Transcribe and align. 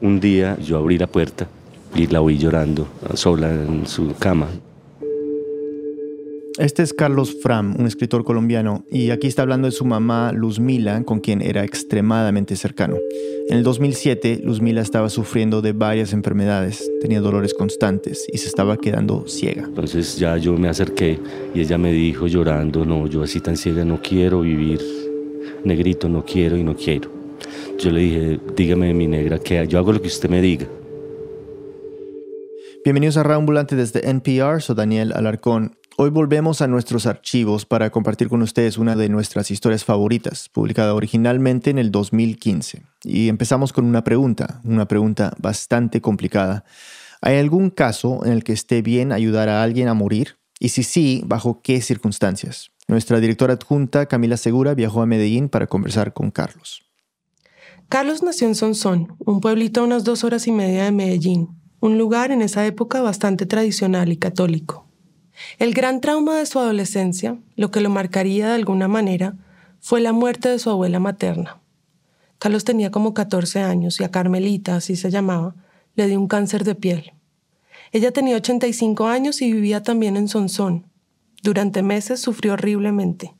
un 0.00 0.20
día 0.20 0.56
yo 0.58 0.78
abrí 0.78 0.98
la 0.98 1.06
puerta 1.06 1.48
y 1.94 2.06
la 2.06 2.20
oí 2.20 2.38
llorando 2.38 2.88
sola 3.14 3.52
en 3.52 3.86
su 3.86 4.14
cama. 4.18 4.48
Este 6.58 6.82
es 6.82 6.92
Carlos 6.92 7.34
Fram, 7.42 7.76
un 7.78 7.86
escritor 7.86 8.22
colombiano, 8.22 8.84
y 8.90 9.10
aquí 9.10 9.26
está 9.28 9.40
hablando 9.40 9.66
de 9.66 9.72
su 9.72 9.86
mamá 9.86 10.30
Luzmila, 10.32 11.04
con 11.04 11.20
quien 11.20 11.40
era 11.40 11.64
extremadamente 11.64 12.54
cercano. 12.54 12.96
En 13.48 13.56
el 13.56 13.62
2007, 13.62 14.42
Luzmila 14.44 14.82
estaba 14.82 15.08
sufriendo 15.08 15.62
de 15.62 15.72
varias 15.72 16.12
enfermedades, 16.12 16.90
tenía 17.00 17.20
dolores 17.20 17.54
constantes 17.54 18.26
y 18.30 18.36
se 18.36 18.48
estaba 18.48 18.76
quedando 18.76 19.24
ciega. 19.26 19.62
Entonces 19.64 20.18
ya 20.18 20.36
yo 20.36 20.52
me 20.58 20.68
acerqué 20.68 21.18
y 21.54 21.60
ella 21.60 21.78
me 21.78 21.92
dijo 21.92 22.26
llorando, 22.26 22.84
no, 22.84 23.06
yo 23.06 23.22
así 23.22 23.40
tan 23.40 23.56
ciega 23.56 23.84
no 23.86 24.00
quiero 24.02 24.42
vivir, 24.42 24.80
negrito, 25.64 26.10
no 26.10 26.26
quiero 26.26 26.58
y 26.58 26.62
no 26.62 26.76
quiero. 26.76 27.19
Yo 27.78 27.90
le 27.90 28.00
dije, 28.00 28.40
dígame 28.56 28.92
mi 28.94 29.06
negra, 29.06 29.38
que 29.38 29.66
yo 29.66 29.78
hago 29.78 29.92
lo 29.92 30.00
que 30.00 30.08
usted 30.08 30.28
me 30.28 30.40
diga. 30.40 30.66
Bienvenidos 32.84 33.16
a 33.18 33.34
Ambulante 33.34 33.76
desde 33.76 34.08
NPR, 34.08 34.62
soy 34.62 34.74
Daniel 34.74 35.12
Alarcón. 35.14 35.76
Hoy 35.96 36.08
volvemos 36.08 36.62
a 36.62 36.66
nuestros 36.66 37.04
archivos 37.04 37.66
para 37.66 37.90
compartir 37.90 38.30
con 38.30 38.40
ustedes 38.40 38.78
una 38.78 38.96
de 38.96 39.10
nuestras 39.10 39.50
historias 39.50 39.84
favoritas, 39.84 40.48
publicada 40.48 40.94
originalmente 40.94 41.68
en 41.68 41.78
el 41.78 41.90
2015. 41.90 42.84
Y 43.04 43.28
empezamos 43.28 43.74
con 43.74 43.84
una 43.84 44.02
pregunta, 44.02 44.62
una 44.64 44.88
pregunta 44.88 45.34
bastante 45.38 46.00
complicada. 46.00 46.64
¿Hay 47.20 47.36
algún 47.36 47.68
caso 47.68 48.24
en 48.24 48.32
el 48.32 48.44
que 48.44 48.54
esté 48.54 48.80
bien 48.80 49.12
ayudar 49.12 49.50
a 49.50 49.62
alguien 49.62 49.88
a 49.88 49.94
morir? 49.94 50.38
Y 50.58 50.70
si 50.70 50.84
sí, 50.84 51.22
¿bajo 51.26 51.60
qué 51.62 51.82
circunstancias? 51.82 52.70
Nuestra 52.88 53.20
directora 53.20 53.54
adjunta, 53.54 54.06
Camila 54.06 54.38
Segura, 54.38 54.74
viajó 54.74 55.02
a 55.02 55.06
Medellín 55.06 55.50
para 55.50 55.66
conversar 55.66 56.14
con 56.14 56.30
Carlos. 56.30 56.89
Carlos 57.90 58.22
nació 58.22 58.46
en 58.46 58.54
Sonsón, 58.54 59.16
un 59.18 59.40
pueblito 59.40 59.80
a 59.80 59.84
unas 59.84 60.04
dos 60.04 60.22
horas 60.22 60.46
y 60.46 60.52
media 60.52 60.84
de 60.84 60.92
Medellín, 60.92 61.48
un 61.80 61.98
lugar 61.98 62.30
en 62.30 62.40
esa 62.40 62.64
época 62.64 63.00
bastante 63.00 63.46
tradicional 63.46 64.12
y 64.12 64.16
católico. 64.16 64.86
El 65.58 65.74
gran 65.74 66.00
trauma 66.00 66.38
de 66.38 66.46
su 66.46 66.60
adolescencia, 66.60 67.36
lo 67.56 67.72
que 67.72 67.80
lo 67.80 67.90
marcaría 67.90 68.46
de 68.46 68.54
alguna 68.54 68.86
manera, 68.86 69.34
fue 69.80 70.00
la 70.00 70.12
muerte 70.12 70.48
de 70.48 70.60
su 70.60 70.70
abuela 70.70 71.00
materna. 71.00 71.58
Carlos 72.38 72.62
tenía 72.62 72.92
como 72.92 73.12
14 73.12 73.58
años 73.58 73.98
y 73.98 74.04
a 74.04 74.12
Carmelita, 74.12 74.76
así 74.76 74.94
se 74.94 75.10
llamaba, 75.10 75.56
le 75.96 76.06
dio 76.06 76.20
un 76.20 76.28
cáncer 76.28 76.62
de 76.62 76.76
piel. 76.76 77.12
Ella 77.90 78.12
tenía 78.12 78.36
85 78.36 79.08
años 79.08 79.42
y 79.42 79.52
vivía 79.52 79.82
también 79.82 80.16
en 80.16 80.28
Sonsón. 80.28 80.86
Durante 81.42 81.82
meses 81.82 82.20
sufrió 82.20 82.52
horriblemente. 82.52 83.34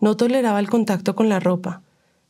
No 0.00 0.16
toleraba 0.16 0.58
el 0.58 0.70
contacto 0.70 1.14
con 1.14 1.28
la 1.28 1.38
ropa, 1.38 1.83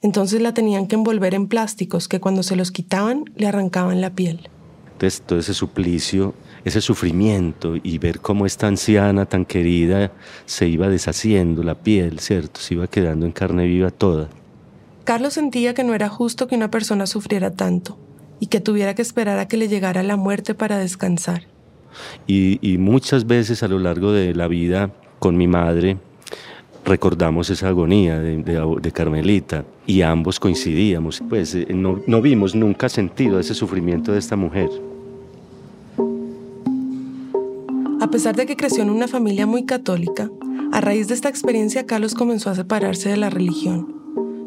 entonces 0.04 0.40
la 0.40 0.54
tenían 0.54 0.86
que 0.86 0.94
envolver 0.94 1.34
en 1.34 1.48
plásticos 1.48 2.06
que 2.06 2.20
cuando 2.20 2.44
se 2.44 2.54
los 2.54 2.70
quitaban 2.70 3.24
le 3.34 3.48
arrancaban 3.48 4.00
la 4.00 4.14
piel. 4.14 4.48
Entonces 4.92 5.20
todo 5.22 5.40
ese 5.40 5.54
suplicio 5.54 6.34
ese 6.64 6.80
sufrimiento 6.80 7.74
y 7.82 7.98
ver 7.98 8.20
cómo 8.20 8.46
esta 8.46 8.66
anciana 8.66 9.26
tan 9.26 9.44
querida 9.44 10.12
se 10.46 10.66
iba 10.66 10.88
deshaciendo 10.88 11.62
la 11.62 11.74
piel, 11.74 12.20
¿cierto? 12.20 12.60
Se 12.60 12.74
iba 12.74 12.86
quedando 12.86 13.26
en 13.26 13.32
carne 13.32 13.66
viva 13.66 13.90
toda. 13.90 14.28
Carlos 15.04 15.34
sentía 15.34 15.74
que 15.74 15.84
no 15.84 15.94
era 15.94 16.08
justo 16.08 16.46
que 16.46 16.56
una 16.56 16.70
persona 16.70 17.06
sufriera 17.06 17.50
tanto 17.50 17.98
y 18.40 18.46
que 18.46 18.60
tuviera 18.60 18.94
que 18.94 19.02
esperar 19.02 19.38
a 19.38 19.46
que 19.46 19.58
le 19.58 19.68
llegara 19.68 20.02
la 20.02 20.16
muerte 20.16 20.54
para 20.54 20.78
descansar. 20.78 21.46
Y, 22.26 22.76
muchas 22.78 23.26
veces 23.26 23.62
a 23.62 23.68
lo 23.68 23.78
largo 23.78 24.10
de 24.10 24.34
la 24.34 24.48
vida 24.48 24.90
con 25.20 25.36
mi 25.36 25.46
madre 25.46 25.98
recordamos 26.84 27.50
esa 27.50 27.68
agonía 27.68 28.18
de, 28.18 28.92
Carmelita 28.92 29.64
y 29.86 30.02
ambos 30.02 30.38
coincidíamos. 30.38 31.22
Pues 31.28 31.54
eh, 31.54 31.66
no, 31.74 32.00
no 32.06 32.22
vimos 32.22 32.54
nunca 32.54 32.88
sentido 32.88 33.40
ese 33.40 33.54
sufrimiento 33.54 34.12
de 34.12 34.18
esta 34.18 34.36
mujer. 34.36 34.70
A 38.00 38.10
pesar 38.10 38.36
de 38.36 38.46
que 38.46 38.56
creció 38.56 38.82
en 38.82 38.90
una 38.90 39.08
familia 39.08 39.46
muy 39.46 39.64
católica, 39.64 40.30
a 40.72 40.80
raíz 40.80 41.08
de 41.08 41.14
esta 41.14 41.28
experiencia 41.28 41.86
Carlos 41.86 42.14
comenzó 42.14 42.50
a 42.50 42.54
separarse 42.54 43.08
de 43.08 43.16
la 43.16 43.30
religión. 43.30 43.94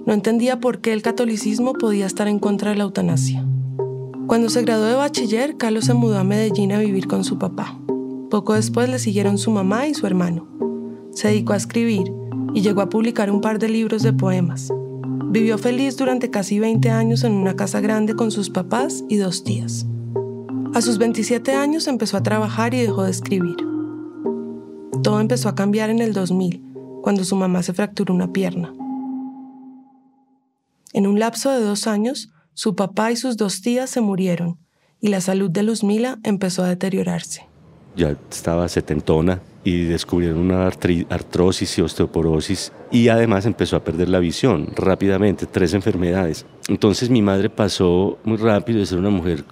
No 0.06 0.14
entendía 0.14 0.60
por 0.60 0.80
qué 0.80 0.94
el 0.94 1.02
catolicismo 1.02 1.74
podía 1.74 2.06
estar 2.06 2.28
en 2.28 2.40
contra 2.40 2.72
de 2.72 2.78
la 2.78 2.84
eutanasia. 2.84 3.44
Cuando 4.28 4.50
se 4.50 4.62
graduó 4.62 4.86
de 4.86 4.96
bachiller, 4.96 5.58
Carlos 5.58 5.86
se 5.86 5.94
mudó 5.94 6.18
a 6.18 6.24
Medellín 6.24 6.72
a 6.72 6.80
vivir 6.80 7.08
con 7.08 7.24
su 7.24 7.40
papá. 7.40 7.78
Poco 8.30 8.54
después 8.54 8.90
le 8.90 9.00
siguieron 9.00 9.38
su 9.38 9.52
mamá 9.52 9.88
y 9.88 9.94
su 9.94 10.06
hermano. 10.06 10.48
Se 11.12 11.30
dedicó 11.30 11.54
a 11.54 11.58
escribir 11.58 12.12
y 12.54 12.62
llegó 12.62 12.82
a 12.82 12.90
publicar 12.90 13.32
un 13.32 13.42
par 13.42 13.60
de 13.60 13.70
libros 13.70 14.04
de 14.04 14.14
poemas. 14.14 14.72
Vivió 15.30 15.58
feliz 15.58 15.98
durante 15.98 16.30
casi 16.30 16.60
20 16.60 16.90
años 16.90 17.24
en 17.24 17.34
una 17.34 17.56
casa 17.56 17.82
grande 17.82 18.16
con 18.16 18.32
sus 18.32 18.50
papás 18.50 19.04
y 19.10 19.18
dos 19.18 19.44
tías. 19.44 19.86
A 20.74 20.82
sus 20.82 20.98
27 20.98 21.54
años 21.54 21.88
empezó 21.88 22.18
a 22.18 22.24
trabajar 22.24 22.74
y 22.74 22.82
dejó 22.82 23.04
de 23.04 23.12
escribir. 23.12 23.58
Todo 25.04 25.20
empezó 25.20 25.50
a 25.50 25.56
cambiar 25.56 25.90
en 25.90 26.00
el 26.00 26.14
2000, 26.14 26.64
cuando 27.02 27.24
su 27.24 27.36
mamá 27.36 27.64
se 27.64 27.74
fracturó 27.74 28.14
una 28.14 28.32
pierna. 28.32 28.74
En 30.94 31.08
un 31.08 31.20
lapso 31.20 31.52
de 31.52 31.62
dos 31.62 31.88
años, 31.88 32.32
su 32.54 32.76
papá 32.76 33.12
y 33.12 33.18
sus 33.18 33.38
dos 33.38 33.62
tías 33.62 33.90
se 33.90 34.02
murieron 34.02 34.58
y 35.00 35.10
la 35.10 35.22
salud 35.22 35.52
de 35.52 35.64
Luzmila 35.64 36.20
empezó 36.24 36.64
a 36.64 36.70
deteriorarse. 36.70 37.46
Ya 37.96 38.16
estaba 38.32 38.68
setentona 38.68 39.42
y 39.68 39.84
descubrieron 39.84 40.38
una 40.38 40.66
artrosis 40.66 41.78
y 41.78 41.82
osteoporosis 41.82 42.72
y 42.90 43.10
además 43.10 43.46
empezó 43.46 43.76
a 43.76 43.84
perder 43.84 44.08
la 44.08 44.20
visión 44.20 44.70
rápidamente, 44.78 45.46
tres 45.46 45.74
enfermedades. 45.74 46.46
Entonces 46.70 47.10
mi 47.10 47.22
madre 47.22 47.50
pasó 47.50 48.18
muy 48.24 48.38
rápido 48.38 48.80
de 48.80 48.86
ser 48.86 48.98
una 48.98 49.10
mujer, 49.10 49.44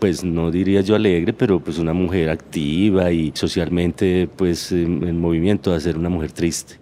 pues 0.00 0.24
no 0.24 0.50
diría 0.50 0.80
yo 0.80 0.96
alegre, 0.96 1.32
pero 1.32 1.60
pues 1.60 1.78
una 1.78 1.92
mujer 1.92 2.28
activa 2.28 3.12
y 3.12 3.30
socialmente 3.36 4.28
pues 4.34 4.72
en, 4.72 5.20
movimiento 5.20 5.72
a 5.72 5.78
ser 5.78 5.96
una 5.96 6.08
mujer 6.08 6.32
triste. 6.32 6.80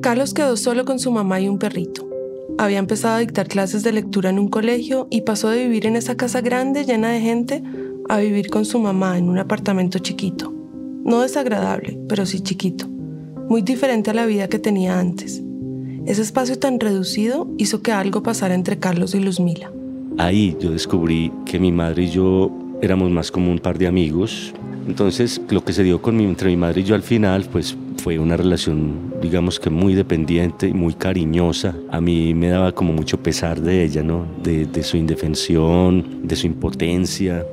Carlos 0.00 0.32
quedó 0.32 0.56
solo 0.56 0.86
con 0.86 0.98
su 0.98 1.12
mamá 1.12 1.38
y 1.38 1.48
un 1.48 1.58
perrito. 1.58 2.08
Había 2.56 2.78
empezado 2.78 3.16
a 3.16 3.18
dictar 3.18 3.46
clases 3.46 3.82
de 3.82 3.92
lectura 3.92 4.30
en 4.30 4.38
un 4.38 4.48
colegio 4.48 5.06
y 5.10 5.20
pasó 5.20 5.50
de 5.50 5.64
vivir 5.64 5.84
en 5.84 5.96
esa 5.96 6.16
casa 6.16 6.40
grande 6.40 6.86
llena 6.86 7.10
de 7.10 7.20
gente 7.20 7.62
a 8.08 8.18
vivir 8.18 8.48
con 8.48 8.64
su 8.64 8.78
mamá 8.78 9.18
en 9.18 9.28
un 9.28 9.38
apartamento 9.38 9.98
chiquito. 9.98 10.52
No 11.04 11.22
desagradable, 11.22 11.98
pero 12.08 12.26
sí 12.26 12.40
chiquito. 12.40 12.86
Muy 13.48 13.62
diferente 13.62 14.10
a 14.10 14.14
la 14.14 14.26
vida 14.26 14.48
que 14.48 14.58
tenía 14.58 14.98
antes. 14.98 15.42
Ese 16.06 16.22
espacio 16.22 16.58
tan 16.58 16.80
reducido 16.80 17.48
hizo 17.58 17.82
que 17.82 17.92
algo 17.92 18.22
pasara 18.22 18.54
entre 18.54 18.78
Carlos 18.78 19.14
y 19.14 19.20
Luzmila. 19.20 19.70
Ahí 20.16 20.56
yo 20.58 20.70
descubrí 20.70 21.30
que 21.44 21.60
mi 21.60 21.70
madre 21.70 22.04
y 22.04 22.10
yo 22.10 22.50
éramos 22.80 23.10
más 23.10 23.30
como 23.30 23.50
un 23.50 23.58
par 23.58 23.78
de 23.78 23.86
amigos. 23.86 24.54
Entonces, 24.86 25.40
lo 25.50 25.62
que 25.62 25.74
se 25.74 25.82
dio 25.82 26.00
con 26.00 26.16
mi, 26.16 26.24
entre 26.24 26.48
mi 26.48 26.56
madre 26.56 26.80
y 26.80 26.84
yo 26.84 26.94
al 26.94 27.02
final, 27.02 27.46
pues 27.52 27.76
fue 28.02 28.18
una 28.18 28.36
relación, 28.36 29.14
digamos 29.20 29.60
que 29.60 29.68
muy 29.68 29.94
dependiente 29.94 30.68
y 30.68 30.72
muy 30.72 30.94
cariñosa. 30.94 31.76
A 31.90 32.00
mí 32.00 32.32
me 32.34 32.48
daba 32.48 32.72
como 32.72 32.94
mucho 32.94 33.22
pesar 33.22 33.60
de 33.60 33.84
ella, 33.84 34.02
¿no? 34.02 34.24
De, 34.42 34.64
de 34.64 34.82
su 34.82 34.96
indefensión, 34.96 36.26
de 36.26 36.36
su 36.36 36.46
impotencia, 36.46 37.44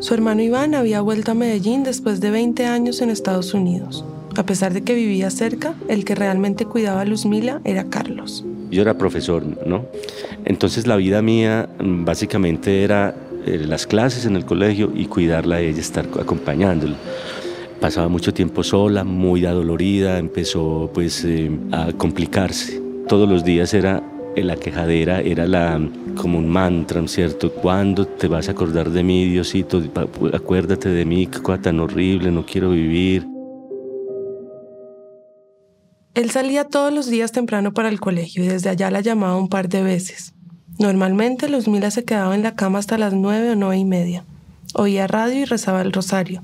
su 0.00 0.14
hermano 0.14 0.42
Iván 0.42 0.74
había 0.74 1.00
vuelto 1.00 1.32
a 1.32 1.34
Medellín 1.34 1.82
después 1.82 2.20
de 2.20 2.30
20 2.30 2.66
años 2.66 3.00
en 3.00 3.10
Estados 3.10 3.52
Unidos. 3.54 4.04
A 4.36 4.44
pesar 4.44 4.72
de 4.72 4.82
que 4.82 4.94
vivía 4.94 5.30
cerca, 5.30 5.74
el 5.88 6.04
que 6.04 6.14
realmente 6.14 6.64
cuidaba 6.64 7.00
a 7.00 7.04
Luzmila 7.04 7.60
era 7.64 7.84
Carlos. 7.84 8.44
Yo 8.70 8.82
era 8.82 8.96
profesor, 8.96 9.42
¿no? 9.66 9.86
Entonces 10.44 10.86
la 10.86 10.96
vida 10.96 11.22
mía 11.22 11.68
mm, 11.80 12.04
básicamente 12.04 12.84
era 12.84 13.16
eh, 13.46 13.64
las 13.66 13.86
clases 13.86 14.26
en 14.26 14.36
el 14.36 14.44
colegio 14.44 14.92
y 14.94 15.06
cuidarla 15.06 15.56
a 15.56 15.60
ella, 15.60 15.80
estar 15.80 16.06
acompañándola. 16.20 16.96
Pasaba 17.80 18.08
mucho 18.08 18.32
tiempo 18.32 18.62
sola, 18.62 19.04
muy 19.04 19.46
adolorida, 19.46 20.18
empezó 20.18 20.90
pues 20.94 21.24
eh, 21.24 21.50
a 21.72 21.92
complicarse. 21.92 22.80
Todos 23.08 23.28
los 23.28 23.44
días 23.44 23.74
era 23.74 24.02
la 24.36 24.56
quejadera 24.56 25.20
era 25.20 25.46
la, 25.46 25.80
como 26.16 26.38
un 26.38 26.48
mantra, 26.48 27.06
¿cierto? 27.08 27.52
¿Cuándo 27.52 28.06
te 28.06 28.28
vas 28.28 28.48
a 28.48 28.52
acordar 28.52 28.90
de 28.90 29.02
mí, 29.02 29.24
Diosito? 29.26 29.82
Acuérdate 30.32 30.88
de 30.88 31.04
mí, 31.04 31.26
qué 31.26 31.40
cosa 31.40 31.62
tan 31.62 31.80
horrible, 31.80 32.30
no 32.30 32.44
quiero 32.46 32.70
vivir. 32.70 33.26
Él 36.14 36.30
salía 36.30 36.64
todos 36.64 36.92
los 36.92 37.06
días 37.06 37.30
temprano 37.30 37.72
para 37.72 37.88
el 37.88 38.00
colegio 38.00 38.42
y 38.42 38.48
desde 38.48 38.70
allá 38.70 38.90
la 38.90 39.00
llamaba 39.00 39.36
un 39.36 39.48
par 39.48 39.68
de 39.68 39.82
veces. 39.82 40.34
Normalmente 40.78 41.48
Luzmila 41.48 41.90
se 41.90 42.04
quedaba 42.04 42.34
en 42.34 42.42
la 42.42 42.54
cama 42.54 42.78
hasta 42.78 42.98
las 42.98 43.12
nueve 43.12 43.50
o 43.50 43.56
nueve 43.56 43.78
y 43.78 43.84
media. 43.84 44.24
Oía 44.74 45.06
radio 45.06 45.40
y 45.40 45.44
rezaba 45.44 45.82
el 45.82 45.92
rosario. 45.92 46.42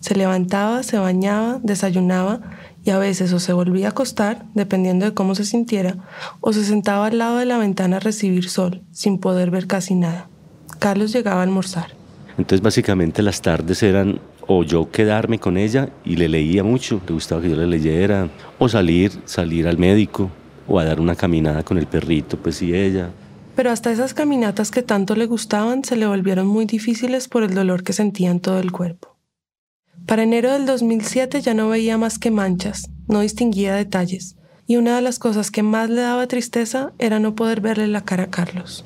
Se 0.00 0.14
levantaba, 0.14 0.82
se 0.82 0.98
bañaba, 0.98 1.58
desayunaba 1.62 2.40
y 2.84 2.90
a 2.90 2.98
veces 2.98 3.32
o 3.32 3.40
se 3.40 3.52
volvía 3.52 3.86
a 3.86 3.90
acostar, 3.90 4.44
dependiendo 4.54 5.06
de 5.06 5.14
cómo 5.14 5.34
se 5.34 5.44
sintiera, 5.44 5.96
o 6.40 6.52
se 6.52 6.64
sentaba 6.64 7.06
al 7.06 7.18
lado 7.18 7.38
de 7.38 7.46
la 7.46 7.58
ventana 7.58 7.96
a 7.96 8.00
recibir 8.00 8.50
sol, 8.50 8.82
sin 8.92 9.18
poder 9.18 9.50
ver 9.50 9.66
casi 9.66 9.94
nada. 9.94 10.28
Carlos 10.78 11.12
llegaba 11.12 11.40
a 11.40 11.44
almorzar. 11.44 11.92
Entonces 12.36 12.60
básicamente 12.60 13.22
las 13.22 13.40
tardes 13.40 13.82
eran 13.82 14.20
o 14.46 14.64
yo 14.64 14.90
quedarme 14.90 15.38
con 15.38 15.56
ella 15.56 15.88
y 16.04 16.16
le 16.16 16.28
leía 16.28 16.62
mucho, 16.62 17.00
le 17.06 17.14
gustaba 17.14 17.40
que 17.40 17.50
yo 17.50 17.56
le 17.56 17.66
leyera, 17.66 18.28
o 18.58 18.68
salir, 18.68 19.12
salir 19.24 19.66
al 19.66 19.78
médico, 19.78 20.30
o 20.68 20.78
a 20.78 20.84
dar 20.84 21.00
una 21.00 21.14
caminada 21.14 21.62
con 21.62 21.78
el 21.78 21.86
perrito, 21.86 22.36
pues 22.36 22.60
y 22.60 22.74
ella. 22.74 23.10
Pero 23.56 23.70
hasta 23.70 23.92
esas 23.92 24.14
caminatas 24.14 24.70
que 24.70 24.82
tanto 24.82 25.14
le 25.14 25.26
gustaban 25.26 25.84
se 25.84 25.96
le 25.96 26.06
volvieron 26.06 26.46
muy 26.46 26.66
difíciles 26.66 27.28
por 27.28 27.44
el 27.44 27.54
dolor 27.54 27.82
que 27.82 27.92
sentía 27.92 28.30
en 28.30 28.40
todo 28.40 28.58
el 28.58 28.72
cuerpo. 28.72 29.13
Para 30.06 30.22
enero 30.22 30.52
del 30.52 30.66
2007 30.66 31.40
ya 31.40 31.54
no 31.54 31.70
veía 31.70 31.96
más 31.96 32.18
que 32.18 32.30
manchas, 32.30 32.90
no 33.08 33.20
distinguía 33.20 33.74
detalles, 33.74 34.36
y 34.66 34.76
una 34.76 34.96
de 34.96 35.02
las 35.02 35.18
cosas 35.18 35.50
que 35.50 35.62
más 35.62 35.88
le 35.88 36.02
daba 36.02 36.26
tristeza 36.26 36.92
era 36.98 37.20
no 37.20 37.34
poder 37.34 37.62
verle 37.62 37.86
la 37.88 38.04
cara 38.04 38.24
a 38.24 38.30
Carlos. 38.30 38.84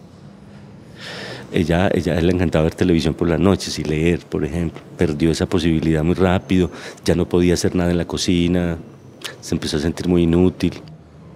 Ella, 1.53 1.91
ella 1.93 2.21
le 2.21 2.33
encantaba 2.33 2.65
ver 2.65 2.77
televisión 2.77 3.15
por 3.15 3.29
las 3.29 3.41
noches 3.41 3.81
y 3.81 3.85
leer, 3.85 4.21
por 4.21 4.45
ejemplo. 4.45 4.81
Perdió 4.97 5.33
esa 5.33 5.47
posibilidad 5.47 6.05
muy 6.05 6.15
rápido, 6.15 6.71
ya 7.05 7.17
no 7.17 7.29
podía 7.29 7.55
hacer 7.55 7.75
nada 7.75 7.91
en 7.91 7.99
la 7.99 8.07
cocina, 8.07 8.79
se 9.41 9.57
empezó 9.57 9.79
a 9.79 9.81
sentir 9.81 10.07
muy 10.07 10.23
inútil. 10.23 10.75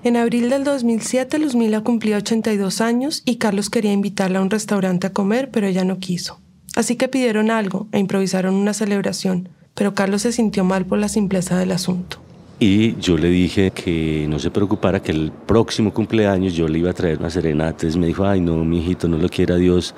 En 0.04 0.16
abril 0.16 0.48
del 0.48 0.62
2007, 0.62 1.38
Luzmila 1.38 1.80
cumplía 1.80 2.18
82 2.18 2.80
años 2.80 3.22
y 3.24 3.36
Carlos 3.36 3.68
quería 3.68 3.92
invitarla 3.92 4.38
a 4.38 4.42
un 4.42 4.50
restaurante 4.50 5.08
a 5.08 5.12
comer, 5.12 5.50
pero 5.50 5.66
ella 5.66 5.82
no 5.82 5.98
quiso. 5.98 6.40
Así 6.76 6.94
que 6.94 7.08
pidieron 7.08 7.50
algo 7.50 7.88
e 7.90 7.98
improvisaron 7.98 8.54
una 8.54 8.74
celebración, 8.74 9.48
pero 9.74 9.94
Carlos 9.94 10.22
se 10.22 10.32
sintió 10.32 10.64
mal 10.64 10.86
por 10.86 10.98
la 10.98 11.08
simpleza 11.08 11.58
del 11.58 11.72
asunto. 11.72 12.18
Y 12.58 12.94
yo 13.00 13.18
le 13.18 13.28
dije 13.28 13.72
que 13.72 14.26
no 14.28 14.38
se 14.38 14.52
preocupara, 14.52 15.02
que 15.02 15.10
el 15.10 15.32
próximo 15.32 15.92
cumpleaños 15.92 16.54
yo 16.54 16.68
le 16.68 16.78
iba 16.78 16.90
a 16.90 16.94
traer 16.94 17.18
una 17.18 17.28
serenata. 17.28 17.70
Entonces 17.70 17.96
me 17.96 18.06
dijo, 18.06 18.24
ay 18.24 18.40
no, 18.40 18.64
mi 18.64 18.78
hijito, 18.78 19.08
no 19.08 19.18
lo 19.18 19.28
quiera 19.28 19.56
Dios. 19.56 19.96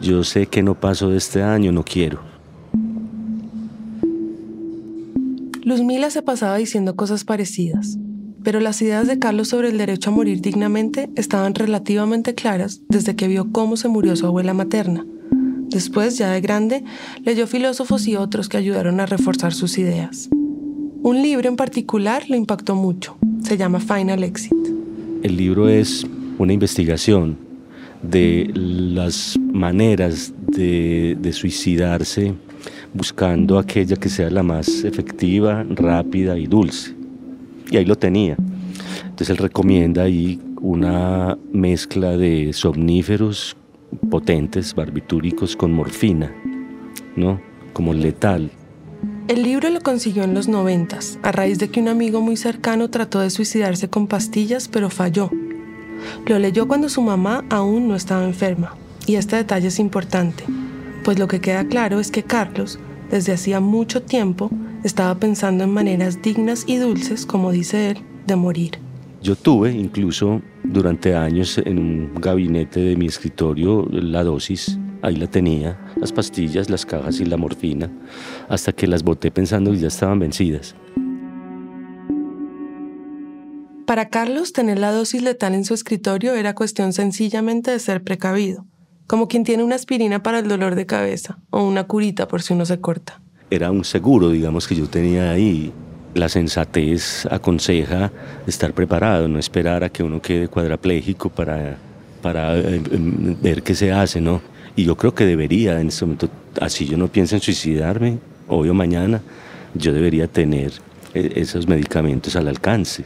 Yo 0.00 0.24
sé 0.24 0.46
que 0.46 0.62
no 0.62 0.74
paso 0.74 1.10
de 1.10 1.18
este 1.18 1.42
año, 1.42 1.72
no 1.72 1.84
quiero. 1.84 2.20
Luzmila 5.62 6.10
se 6.10 6.22
pasaba 6.22 6.56
diciendo 6.56 6.96
cosas 6.96 7.24
parecidas, 7.24 7.98
pero 8.42 8.60
las 8.60 8.80
ideas 8.80 9.08
de 9.08 9.18
Carlos 9.18 9.48
sobre 9.48 9.68
el 9.68 9.76
derecho 9.76 10.08
a 10.08 10.12
morir 10.14 10.40
dignamente 10.40 11.10
estaban 11.16 11.54
relativamente 11.54 12.34
claras 12.34 12.80
desde 12.88 13.16
que 13.16 13.28
vio 13.28 13.50
cómo 13.52 13.76
se 13.76 13.88
murió 13.88 14.16
su 14.16 14.26
abuela 14.26 14.54
materna. 14.54 15.04
Después, 15.68 16.16
ya 16.18 16.30
de 16.30 16.40
grande, 16.40 16.84
leyó 17.24 17.46
filósofos 17.46 18.06
y 18.06 18.16
otros 18.16 18.48
que 18.48 18.56
ayudaron 18.56 19.00
a 19.00 19.06
reforzar 19.06 19.52
sus 19.52 19.78
ideas. 19.78 20.28
Un 21.02 21.22
libro 21.22 21.48
en 21.48 21.56
particular 21.56 22.24
lo 22.28 22.36
impactó 22.36 22.74
mucho. 22.74 23.16
Se 23.42 23.56
llama 23.56 23.80
Final 23.80 24.24
Exit. 24.24 24.52
El 25.22 25.36
libro 25.36 25.68
es 25.68 26.06
una 26.38 26.52
investigación 26.52 27.36
de 28.02 28.50
las 28.54 29.38
maneras 29.38 30.32
de, 30.48 31.30
suicidarse 31.32 32.34
buscando 32.94 33.58
aquella 33.58 33.96
que 33.96 34.08
sea 34.08 34.30
la 34.30 34.42
más 34.42 34.84
efectiva, 34.84 35.64
rápida 35.68 36.38
y 36.38 36.46
dulce. 36.46 36.94
Y 37.70 37.76
ahí 37.76 37.84
lo 37.84 37.96
tenía. 37.96 38.36
Entonces 39.02 39.30
él 39.30 39.36
recomienda 39.36 40.02
ahí 40.02 40.40
una 40.60 41.36
mezcla 41.52 42.16
de 42.16 42.52
somníferos 42.52 43.56
potentes, 44.10 44.74
barbitúricos 44.74 45.56
con 45.56 45.72
morfina, 45.72 46.34
¿no? 47.16 47.40
Como 47.72 47.94
letal. 47.94 48.50
El 49.28 49.42
libro 49.42 49.70
lo 49.70 49.80
consiguió 49.80 50.24
en 50.24 50.34
los 50.34 50.48
noventas, 50.48 51.18
a 51.22 51.32
raíz 51.32 51.58
de 51.58 51.68
que 51.68 51.80
un 51.80 51.88
amigo 51.88 52.20
muy 52.20 52.36
cercano 52.36 52.90
trató 52.90 53.20
de 53.20 53.30
suicidarse 53.30 53.88
con 53.88 54.06
pastillas, 54.06 54.68
pero 54.68 54.88
falló. 54.88 55.30
Lo 56.26 56.38
leyó 56.38 56.68
cuando 56.68 56.88
su 56.88 57.02
mamá 57.02 57.44
aún 57.50 57.88
no 57.88 57.96
estaba 57.96 58.24
enferma, 58.24 58.76
y 59.06 59.16
este 59.16 59.36
detalle 59.36 59.68
es 59.68 59.78
importante, 59.78 60.44
pues 61.04 61.18
lo 61.18 61.28
que 61.28 61.40
queda 61.40 61.66
claro 61.66 62.00
es 62.00 62.10
que 62.10 62.22
Carlos, 62.22 62.78
desde 63.10 63.32
hacía 63.32 63.60
mucho 63.60 64.02
tiempo, 64.02 64.50
estaba 64.84 65.14
pensando 65.16 65.64
en 65.64 65.70
maneras 65.70 66.22
dignas 66.22 66.64
y 66.66 66.76
dulces, 66.76 67.26
como 67.26 67.50
dice 67.50 67.90
él, 67.90 67.98
de 68.26 68.36
morir. 68.36 68.85
Yo 69.22 69.34
tuve 69.34 69.72
incluso 69.72 70.42
durante 70.62 71.14
años 71.14 71.58
en 71.58 71.78
un 71.78 72.14
gabinete 72.14 72.80
de 72.80 72.96
mi 72.96 73.06
escritorio 73.06 73.86
la 73.90 74.22
dosis 74.22 74.78
ahí 75.02 75.16
la 75.16 75.26
tenía, 75.26 75.78
las 75.96 76.12
pastillas, 76.12 76.68
las 76.70 76.84
cajas 76.84 77.20
y 77.20 77.24
la 77.24 77.36
morfina, 77.36 77.90
hasta 78.48 78.72
que 78.72 78.86
las 78.86 79.02
boté 79.02 79.30
pensando 79.30 79.70
que 79.70 79.78
ya 79.78 79.88
estaban 79.88 80.18
vencidas. 80.18 80.74
Para 83.86 84.08
Carlos, 84.08 84.52
tener 84.52 84.78
la 84.78 84.90
dosis 84.90 85.22
letal 85.22 85.54
en 85.54 85.64
su 85.64 85.72
escritorio 85.72 86.34
era 86.34 86.54
cuestión 86.54 86.92
sencillamente 86.92 87.70
de 87.70 87.78
ser 87.78 88.02
precavido, 88.02 88.66
como 89.06 89.28
quien 89.28 89.44
tiene 89.44 89.62
una 89.62 89.76
aspirina 89.76 90.22
para 90.22 90.40
el 90.40 90.48
dolor 90.48 90.74
de 90.74 90.86
cabeza 90.86 91.38
o 91.50 91.62
una 91.62 91.84
curita 91.84 92.26
por 92.26 92.42
si 92.42 92.52
uno 92.52 92.66
se 92.66 92.80
corta. 92.80 93.22
Era 93.48 93.70
un 93.70 93.84
seguro, 93.84 94.30
digamos, 94.30 94.66
que 94.66 94.74
yo 94.74 94.88
tenía 94.88 95.30
ahí. 95.30 95.72
La 96.16 96.30
sensatez 96.30 97.26
aconseja 97.30 98.10
estar 98.46 98.72
preparado, 98.72 99.28
no 99.28 99.38
esperar 99.38 99.84
a 99.84 99.90
que 99.90 100.02
uno 100.02 100.22
quede 100.22 100.48
cuadraplégico 100.48 101.28
para, 101.28 101.76
para 102.22 102.56
eh, 102.56 102.80
em, 102.90 103.36
ver 103.42 103.62
qué 103.62 103.74
se 103.74 103.92
hace, 103.92 104.22
¿no? 104.22 104.40
Y 104.74 104.84
yo 104.84 104.96
creo 104.96 105.14
que 105.14 105.26
debería, 105.26 105.78
en 105.78 105.88
este 105.88 106.06
momento, 106.06 106.30
así 106.58 106.86
yo 106.86 106.96
no 106.96 107.08
pienso 107.08 107.34
en 107.34 107.42
suicidarme, 107.42 108.18
hoy 108.48 108.72
mañana, 108.72 109.20
yo 109.74 109.92
debería 109.92 110.26
tener 110.26 110.72
eh, 111.12 111.32
esos 111.36 111.68
medicamentos 111.68 112.34
al 112.34 112.48
alcance, 112.48 113.04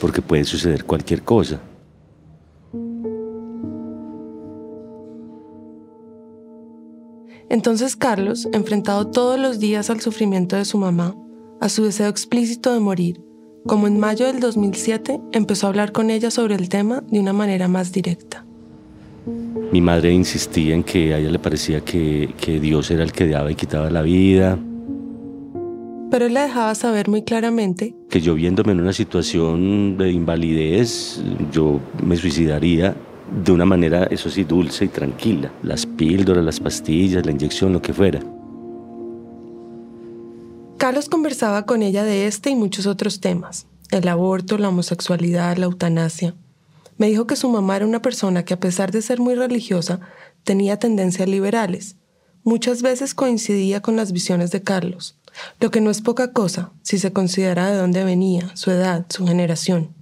porque 0.00 0.20
puede 0.20 0.42
suceder 0.42 0.84
cualquier 0.84 1.22
cosa. 1.22 1.60
Entonces 7.48 7.94
Carlos, 7.94 8.48
enfrentado 8.52 9.06
todos 9.06 9.38
los 9.38 9.60
días 9.60 9.88
al 9.88 10.00
sufrimiento 10.00 10.56
de 10.56 10.64
su 10.64 10.78
mamá, 10.78 11.14
a 11.60 11.68
su 11.68 11.84
deseo 11.84 12.08
explícito 12.08 12.72
de 12.72 12.80
morir, 12.80 13.20
como 13.66 13.86
en 13.86 14.00
mayo 14.00 14.26
del 14.26 14.40
2007 14.40 15.20
empezó 15.32 15.66
a 15.66 15.70
hablar 15.70 15.92
con 15.92 16.10
ella 16.10 16.30
sobre 16.30 16.54
el 16.54 16.68
tema 16.68 17.04
de 17.10 17.20
una 17.20 17.32
manera 17.32 17.68
más 17.68 17.92
directa. 17.92 18.46
Mi 19.70 19.80
madre 19.80 20.12
insistía 20.12 20.74
en 20.74 20.82
que 20.82 21.14
a 21.14 21.18
ella 21.18 21.30
le 21.30 21.38
parecía 21.38 21.82
que, 21.82 22.34
Dios 22.60 22.90
era 22.90 23.02
el 23.02 23.12
que 23.12 23.28
daba 23.28 23.52
y 23.52 23.54
quitaba 23.54 23.90
la 23.90 24.02
vida. 24.02 24.58
Pero 26.10 26.26
él 26.26 26.34
le 26.34 26.40
dejaba 26.40 26.74
saber 26.74 27.08
muy 27.08 27.22
claramente 27.22 27.94
que 28.08 28.20
yo 28.20 28.34
viéndome 28.34 28.72
en 28.72 28.80
una 28.80 28.92
situación 28.92 29.96
de 29.96 30.10
invalidez, 30.10 31.22
yo 31.52 31.78
me 32.02 32.16
suicidaría 32.16 32.96
de 33.44 33.52
una 33.52 33.64
manera, 33.64 34.04
eso 34.04 34.28
sí, 34.28 34.42
dulce 34.42 34.86
y 34.86 34.88
tranquila. 34.88 35.52
Las 35.62 35.86
píldoras, 35.86 36.44
las 36.44 36.58
pastillas, 36.58 37.24
la 37.24 37.30
inyección, 37.30 37.72
lo 37.72 37.80
que 37.80 37.92
fuera. 37.92 38.20
Carlos 40.90 41.08
conversaba 41.08 41.66
con 41.66 41.84
ella 41.84 42.02
de 42.02 42.26
este 42.26 42.50
y 42.50 42.56
muchos 42.56 42.88
otros 42.88 43.20
temas. 43.20 43.68
El 43.92 44.08
aborto, 44.08 44.58
la 44.58 44.70
homosexualidad, 44.70 45.56
la 45.56 45.66
eutanasia. 45.66 46.34
Me 46.96 47.06
dijo 47.06 47.28
que 47.28 47.36
su 47.36 47.48
mamá 47.48 47.76
era 47.76 47.86
una 47.86 48.02
persona 48.02 48.44
que 48.44 48.54
a 48.54 48.58
pesar 48.58 48.90
de 48.90 49.00
ser 49.00 49.20
muy 49.20 49.36
religiosa, 49.36 50.00
tenía 50.42 50.80
tendencias 50.80 51.28
liberales. 51.28 51.94
Muchas 52.42 52.82
veces 52.82 53.14
coincidía 53.14 53.80
con 53.80 53.94
las 53.94 54.10
visiones 54.10 54.50
de 54.50 54.64
Carlos, 54.64 55.16
lo 55.60 55.70
que 55.70 55.80
no 55.80 55.90
es 55.90 56.00
poca 56.00 56.32
cosa 56.32 56.72
si 56.82 56.98
se 56.98 57.12
considera 57.12 57.70
de 57.70 57.76
dónde 57.76 58.02
venía, 58.02 58.50
su 58.56 58.72
edad, 58.72 59.06
su 59.10 59.24
generación. 59.28 59.94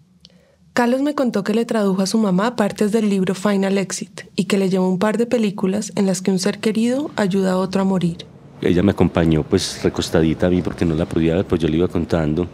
Carlos 0.72 1.02
me 1.02 1.14
contó 1.14 1.44
que 1.44 1.52
le 1.52 1.66
tradujo 1.66 2.00
a 2.00 2.06
su 2.06 2.16
mamá 2.16 2.56
partes 2.56 2.92
del 2.92 3.10
libro 3.10 3.34
Final 3.34 3.76
Exit 3.76 4.22
y 4.36 4.46
que 4.46 4.56
le 4.56 4.70
llevó 4.70 4.88
un 4.88 4.98
par 4.98 5.18
de 5.18 5.26
películas 5.26 5.92
en 5.96 6.06
las 6.06 6.22
que 6.22 6.30
un 6.30 6.38
ser 6.38 6.60
querido 6.60 7.10
ayuda 7.16 7.52
a 7.52 7.58
otro 7.58 7.82
a 7.82 7.84
morir. 7.84 8.24
Ella 8.60 8.82
me 8.82 8.92
acompañó 8.92 9.42
pues 9.42 9.82
recostadita 9.82 10.46
a 10.46 10.50
mí 10.50 10.62
porque 10.62 10.84
no 10.84 10.94
la 10.94 11.06
podía 11.06 11.34
ver, 11.36 11.44
pues 11.44 11.60
yo 11.60 11.68
le 11.68 11.76
iba 11.76 11.88
contando 11.88 12.48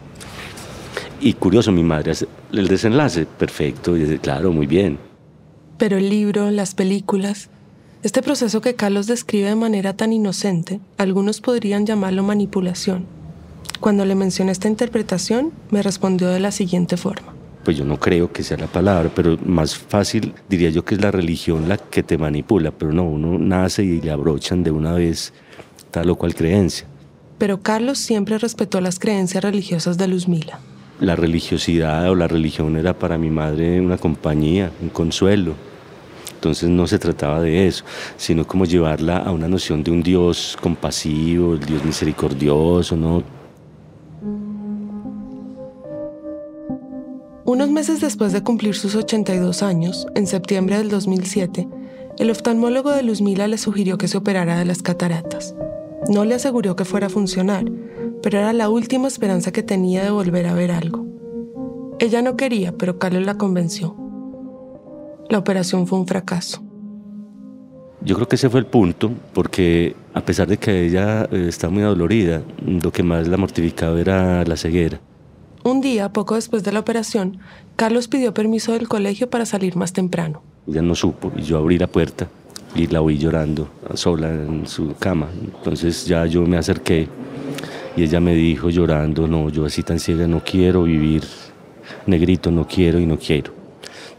y 1.25 1.33
curioso, 1.33 1.71
mi 1.71 1.83
madre 1.83 2.13
el 2.51 2.67
desenlace, 2.67 3.25
perfecto, 3.25 3.95
y 3.97 4.01
dice, 4.01 4.19
claro, 4.19 4.51
muy 4.51 4.67
bien. 4.67 4.97
Pero 5.77 5.97
el 5.97 6.09
libro, 6.09 6.51
las 6.51 6.75
películas, 6.75 7.49
este 8.03 8.21
proceso 8.21 8.61
que 8.61 8.75
Carlos 8.75 9.07
describe 9.07 9.49
de 9.49 9.55
manera 9.55 9.93
tan 9.93 10.13
inocente, 10.13 10.79
algunos 10.97 11.41
podrían 11.41 11.85
llamarlo 11.85 12.23
manipulación. 12.23 13.05
Cuando 13.79 14.05
le 14.05 14.15
mencioné 14.15 14.51
esta 14.51 14.67
interpretación, 14.67 15.51
me 15.71 15.81
respondió 15.81 16.29
de 16.29 16.39
la 16.39 16.51
siguiente 16.51 16.95
forma. 16.95 17.33
Pues 17.63 17.75
yo 17.75 17.83
no 17.83 17.99
creo 17.99 18.31
que 18.31 18.43
sea 18.43 18.57
la 18.57 18.67
palabra, 18.67 19.09
pero 19.13 19.37
más 19.43 19.75
fácil 19.75 20.33
diría 20.47 20.69
yo 20.69 20.85
que 20.85 20.93
es 20.93 21.01
la 21.01 21.09
religión 21.09 21.67
la 21.67 21.77
que 21.77 22.03
te 22.03 22.17
manipula, 22.17 22.71
pero 22.71 22.93
no, 22.93 23.03
uno 23.03 23.39
nace 23.39 23.83
y 23.83 23.99
le 23.99 24.11
abrochan 24.11 24.63
de 24.63 24.69
una 24.69 24.93
vez 24.93 25.33
tal 25.95 26.09
o 26.09 26.15
cual 26.15 26.35
creencia. 26.35 26.85
Pero 27.37 27.61
Carlos 27.61 27.97
siempre 27.97 28.37
respetó 28.37 28.81
las 28.81 28.99
creencias 28.99 29.43
religiosas 29.43 29.97
de 29.97 30.07
Luzmila 30.07 30.59
la 30.99 31.15
religiosidad 31.15 32.09
o 32.09 32.15
la 32.15 32.27
religión 32.27 32.77
era 32.77 32.97
para 32.97 33.17
mi 33.17 33.29
madre 33.29 33.81
una 33.81 33.97
compañía, 33.97 34.71
un 34.81 34.89
consuelo. 34.89 35.53
Entonces 36.35 36.69
no 36.69 36.85
se 36.87 36.99
trataba 36.99 37.41
de 37.41 37.67
eso, 37.67 37.83
sino 38.17 38.45
como 38.45 38.65
llevarla 38.65 39.17
a 39.17 39.31
una 39.31 39.47
noción 39.47 39.83
de 39.83 39.91
un 39.91 40.03
Dios 40.03 40.57
compasivo, 40.61 41.55
el 41.55 41.59
Dios 41.59 41.83
misericordioso, 41.83 42.95
¿no? 42.95 43.23
Unos 47.45 47.69
meses 47.69 48.01
después 48.01 48.31
de 48.31 48.43
cumplir 48.43 48.75
sus 48.75 48.95
82 48.95 49.63
años, 49.63 50.07
en 50.15 50.27
septiembre 50.27 50.77
del 50.77 50.89
2007, 50.89 51.67
el 52.17 52.31
oftalmólogo 52.31 52.91
de 52.91 53.03
Luzmila 53.03 53.47
le 53.47 53.57
sugirió 53.57 53.97
que 53.97 54.07
se 54.07 54.17
operara 54.17 54.57
de 54.57 54.65
las 54.65 54.81
cataratas. 54.81 55.55
No 56.07 56.23
le 56.23 56.35
aseguró 56.35 56.75
que 56.75 56.85
fuera 56.85 57.07
a 57.07 57.09
funcionar, 57.09 57.65
pero 58.21 58.37
era 58.37 58.53
la 58.53 58.69
última 58.69 59.07
esperanza 59.07 59.51
que 59.51 59.63
tenía 59.63 60.03
de 60.03 60.11
volver 60.11 60.45
a 60.45 60.53
ver 60.53 60.71
algo. 60.71 61.05
Ella 61.99 62.21
no 62.21 62.37
quería, 62.37 62.77
pero 62.77 62.99
Carlos 62.99 63.25
la 63.25 63.37
convenció. 63.37 63.95
la 65.29 65.39
operación 65.39 65.87
fue 65.87 65.97
un 65.97 66.05
fracaso. 66.05 66.61
Yo 68.01 68.15
creo 68.15 68.27
que 68.27 68.35
ese 68.35 68.49
fue 68.49 68.59
el 68.59 68.67
punto, 68.67 69.11
porque 69.33 69.95
a 70.13 70.21
pesar 70.21 70.47
de 70.47 70.57
que 70.57 70.85
ella 70.85 71.27
eh, 71.31 71.47
está 71.49 71.69
muy 71.69 71.81
adolorida, 71.81 72.43
lo 72.63 72.91
que 72.91 73.01
más 73.01 73.27
la 73.27 73.37
mortificaba 73.37 73.99
era 73.99 74.43
la 74.45 74.55
ceguera. 74.55 74.99
Un 75.63 75.81
día, 75.81 76.13
poco 76.13 76.35
después 76.35 76.63
de 76.63 76.71
la 76.71 76.81
operación, 76.81 77.39
Carlos 77.75 78.07
pidió 78.07 78.35
permiso 78.35 78.73
del 78.73 78.87
colegio 78.87 79.31
para 79.31 79.47
salir 79.47 79.75
más 79.75 79.93
temprano. 79.93 80.43
Ella 80.67 80.83
no 80.83 80.93
supo 80.93 81.31
y 81.35 81.41
yo 81.41 81.57
abrí 81.57 81.79
la 81.79 81.87
puerta 81.87 82.27
y 82.75 82.87
la 82.87 83.01
oí 83.01 83.17
llorando 83.17 83.69
sola 83.93 84.29
en 84.29 84.67
su 84.67 84.93
cama. 84.99 85.29
Entonces 85.57 86.05
ya 86.05 86.25
yo 86.25 86.41
me 86.45 86.57
acerqué 86.57 87.07
y 87.95 88.03
ella 88.03 88.19
me 88.19 88.35
dijo 88.35 88.69
llorando, 88.69 89.27
no, 89.27 89.49
yo 89.49 89.65
así 89.65 89.81
tan 89.81 89.99
ciega 89.99 90.27
no 90.27 90.43
quiero 90.43 90.83
vivir, 90.83 91.23
negrito, 92.05 92.51
no 92.51 92.67
quiero 92.67 92.99
y 92.99 93.05
no 93.05 93.17
quiero. 93.17 93.53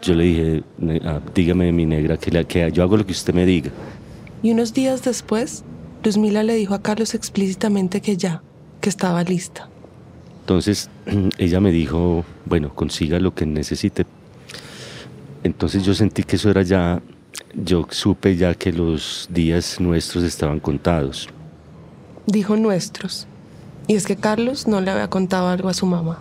Yo 0.00 0.14
le 0.14 0.24
dije, 0.24 0.62
ah, 1.04 1.20
dígame 1.34 1.72
mi 1.72 1.84
negra, 1.84 2.16
que, 2.16 2.44
que 2.44 2.70
yo 2.72 2.82
hago 2.82 2.96
lo 2.96 3.06
que 3.06 3.12
usted 3.12 3.34
me 3.34 3.44
diga. 3.44 3.70
Y 4.42 4.52
unos 4.52 4.72
días 4.72 5.02
después, 5.02 5.64
Luzmila 6.04 6.42
le 6.42 6.54
dijo 6.54 6.74
a 6.74 6.82
Carlos 6.82 7.14
explícitamente 7.14 8.00
que 8.00 8.16
ya, 8.16 8.42
que 8.80 8.88
estaba 8.88 9.22
lista. 9.24 9.68
Entonces 10.40 10.88
ella 11.38 11.60
me 11.60 11.72
dijo, 11.72 12.24
bueno, 12.44 12.74
consiga 12.74 13.18
lo 13.18 13.34
que 13.34 13.46
necesite. 13.46 14.06
Entonces 15.42 15.84
yo 15.84 15.94
sentí 15.94 16.22
que 16.22 16.36
eso 16.36 16.50
era 16.50 16.62
ya, 16.62 17.02
yo 17.56 17.86
supe 17.90 18.36
ya 18.36 18.54
que 18.54 18.72
los 18.72 19.28
días 19.30 19.80
nuestros 19.80 20.24
estaban 20.24 20.60
contados. 20.60 21.28
Dijo 22.26 22.56
nuestros. 22.56 23.26
Y 23.86 23.94
es 23.94 24.06
que 24.06 24.16
Carlos 24.16 24.66
no 24.66 24.80
le 24.80 24.90
había 24.90 25.08
contado 25.08 25.48
algo 25.48 25.68
a 25.68 25.74
su 25.74 25.86
mamá. 25.86 26.18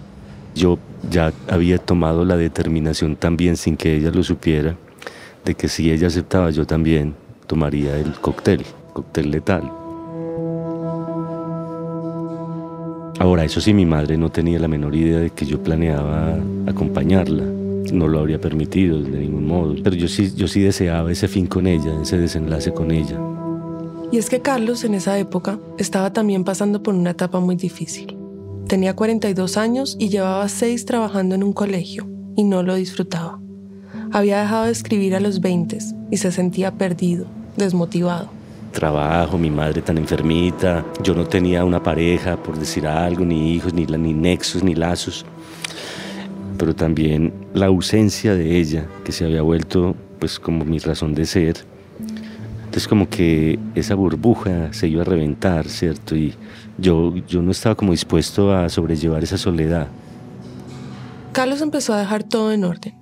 Yo 0.55 0.77
ya 1.09 1.33
había 1.49 1.77
tomado 1.77 2.23
la 2.23 2.37
determinación 2.37 3.15
también 3.15 3.57
sin 3.57 3.75
que 3.75 3.95
ella 3.95 4.11
lo 4.11 4.23
supiera 4.23 4.77
de 5.43 5.55
que 5.55 5.67
si 5.67 5.91
ella 5.91 6.07
aceptaba 6.07 6.49
yo 6.49 6.65
también 6.65 7.15
tomaría 7.47 7.97
el 7.97 8.13
cóctel, 8.13 8.65
cóctel 8.93 9.31
letal. 9.31 9.71
Ahora, 13.19 13.45
eso 13.45 13.61
sí, 13.61 13.73
mi 13.73 13.85
madre 13.85 14.17
no 14.17 14.29
tenía 14.29 14.59
la 14.59 14.67
menor 14.67 14.95
idea 14.95 15.19
de 15.19 15.29
que 15.29 15.45
yo 15.45 15.61
planeaba 15.61 16.37
acompañarla. 16.67 17.54
No 17.91 18.07
lo 18.07 18.19
habría 18.19 18.39
permitido 18.39 19.01
de 19.01 19.19
ningún 19.19 19.47
modo. 19.47 19.75
Pero 19.83 19.95
yo 19.95 20.07
sí, 20.07 20.33
yo 20.35 20.47
sí 20.47 20.61
deseaba 20.61 21.11
ese 21.11 21.27
fin 21.27 21.47
con 21.47 21.67
ella, 21.67 22.01
ese 22.01 22.17
desenlace 22.17 22.73
con 22.73 22.91
ella. 22.91 23.19
Y 24.11 24.17
es 24.17 24.29
que 24.29 24.41
Carlos 24.41 24.83
en 24.83 24.93
esa 24.93 25.17
época 25.17 25.59
estaba 25.77 26.13
también 26.13 26.43
pasando 26.43 26.81
por 26.83 26.93
una 26.93 27.11
etapa 27.11 27.39
muy 27.39 27.55
difícil. 27.55 28.17
Tenía 28.67 28.95
42 28.95 29.57
años 29.57 29.95
y 29.99 30.09
llevaba 30.09 30.47
6 30.47 30.85
trabajando 30.85 31.35
en 31.35 31.43
un 31.43 31.53
colegio 31.53 32.07
y 32.35 32.43
no 32.43 32.63
lo 32.63 32.75
disfrutaba. 32.75 33.39
Había 34.11 34.41
dejado 34.41 34.65
de 34.65 34.71
escribir 34.71 35.15
a 35.15 35.19
los 35.19 35.41
20 35.41 35.77
y 36.11 36.17
se 36.17 36.31
sentía 36.31 36.71
perdido, 36.71 37.25
desmotivado. 37.57 38.29
Trabajo, 38.71 39.37
mi 39.37 39.49
madre 39.49 39.81
tan 39.81 39.97
enfermita, 39.97 40.85
yo 41.01 41.13
no 41.13 41.25
tenía 41.25 41.63
una 41.63 41.81
pareja, 41.81 42.35
por 42.37 42.57
decir 42.57 42.87
algo, 42.87 43.23
ni 43.23 43.53
hijos, 43.53 43.73
ni, 43.73 43.85
ni 43.85 44.13
nexos, 44.13 44.63
ni 44.63 44.75
lazos. 44.75 45.25
Pero 46.57 46.75
también 46.75 47.33
la 47.53 47.67
ausencia 47.67 48.35
de 48.35 48.57
ella, 48.57 48.87
que 49.03 49.11
se 49.11 49.25
había 49.25 49.41
vuelto 49.41 49.95
pues 50.19 50.39
como 50.39 50.65
mi 50.65 50.79
razón 50.79 51.13
de 51.13 51.25
ser, 51.25 51.57
es 52.73 52.87
como 52.87 53.09
que 53.09 53.57
esa 53.73 53.95
burbuja 53.95 54.73
se 54.73 54.87
iba 54.87 55.01
a 55.01 55.05
reventar, 55.05 55.67
¿cierto? 55.67 56.15
Y 56.15 56.33
yo, 56.77 57.15
yo 57.27 57.41
no 57.41 57.51
estaba 57.51 57.75
como 57.75 57.91
dispuesto 57.91 58.53
a 58.53 58.67
sobrellevar 58.69 59.23
esa 59.23 59.37
soledad. 59.37 59.87
Carlos 61.31 61.61
empezó 61.61 61.93
a 61.93 61.99
dejar 61.99 62.23
todo 62.23 62.51
en 62.51 62.63
orden. 62.63 62.93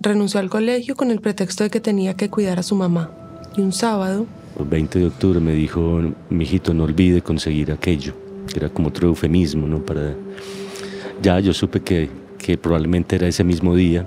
Renunció 0.00 0.38
al 0.38 0.50
colegio 0.50 0.94
con 0.94 1.10
el 1.10 1.20
pretexto 1.20 1.64
de 1.64 1.70
que 1.70 1.80
tenía 1.80 2.14
que 2.14 2.28
cuidar 2.30 2.58
a 2.58 2.62
su 2.62 2.76
mamá. 2.76 3.10
Y 3.56 3.60
un 3.62 3.72
sábado... 3.72 4.26
El 4.58 4.66
20 4.66 4.98
de 4.98 5.06
octubre 5.06 5.40
me 5.40 5.52
dijo, 5.52 6.02
mijito, 6.30 6.72
no 6.72 6.84
olvide 6.84 7.20
conseguir 7.20 7.72
aquello. 7.72 8.14
Que 8.52 8.58
era 8.60 8.68
como 8.68 8.88
otro 8.88 9.08
eufemismo, 9.08 9.66
¿no? 9.66 9.80
Para... 9.80 10.14
Ya 11.22 11.40
yo 11.40 11.52
supe 11.52 11.80
que, 11.80 12.10
que 12.46 12.56
probablemente 12.56 13.16
era 13.16 13.26
ese 13.26 13.42
mismo 13.42 13.74
día. 13.74 14.06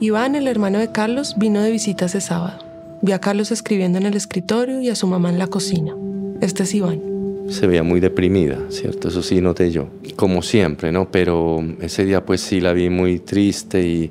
Iván, 0.00 0.34
el 0.34 0.48
hermano 0.48 0.78
de 0.78 0.90
Carlos, 0.92 1.34
vino 1.36 1.60
de 1.60 1.70
visita 1.70 2.06
ese 2.06 2.22
sábado. 2.22 2.58
Vi 3.02 3.12
a 3.12 3.18
Carlos 3.18 3.52
escribiendo 3.52 3.98
en 3.98 4.06
el 4.06 4.14
escritorio 4.14 4.80
y 4.80 4.88
a 4.88 4.94
su 4.94 5.06
mamá 5.06 5.28
en 5.28 5.38
la 5.38 5.48
cocina. 5.48 5.94
Este 6.40 6.62
es 6.62 6.74
Iván. 6.74 7.02
Se 7.50 7.66
veía 7.66 7.82
muy 7.82 8.00
deprimida, 8.00 8.58
¿cierto? 8.70 9.08
Eso 9.08 9.22
sí 9.22 9.42
noté 9.42 9.70
yo. 9.70 9.88
Como 10.16 10.40
siempre, 10.40 10.90
¿no? 10.90 11.10
Pero 11.10 11.62
ese 11.82 12.06
día 12.06 12.24
pues 12.24 12.40
sí 12.40 12.62
la 12.62 12.72
vi 12.72 12.88
muy 12.88 13.18
triste 13.18 13.86
y 13.86 14.10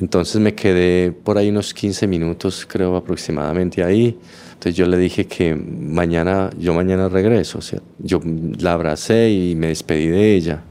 entonces 0.00 0.40
me 0.40 0.56
quedé 0.56 1.12
por 1.12 1.38
ahí 1.38 1.50
unos 1.50 1.72
15 1.74 2.08
minutos, 2.08 2.66
creo 2.68 2.96
aproximadamente 2.96 3.84
ahí. 3.84 4.18
Entonces 4.54 4.74
yo 4.74 4.84
le 4.86 4.98
dije 4.98 5.26
que 5.26 5.54
mañana, 5.54 6.50
yo 6.58 6.74
mañana 6.74 7.08
regreso. 7.08 7.58
O 7.58 7.62
sea, 7.62 7.80
yo 8.00 8.20
la 8.58 8.72
abracé 8.72 9.30
y 9.30 9.54
me 9.54 9.68
despedí 9.68 10.08
de 10.08 10.34
ella. 10.34 10.64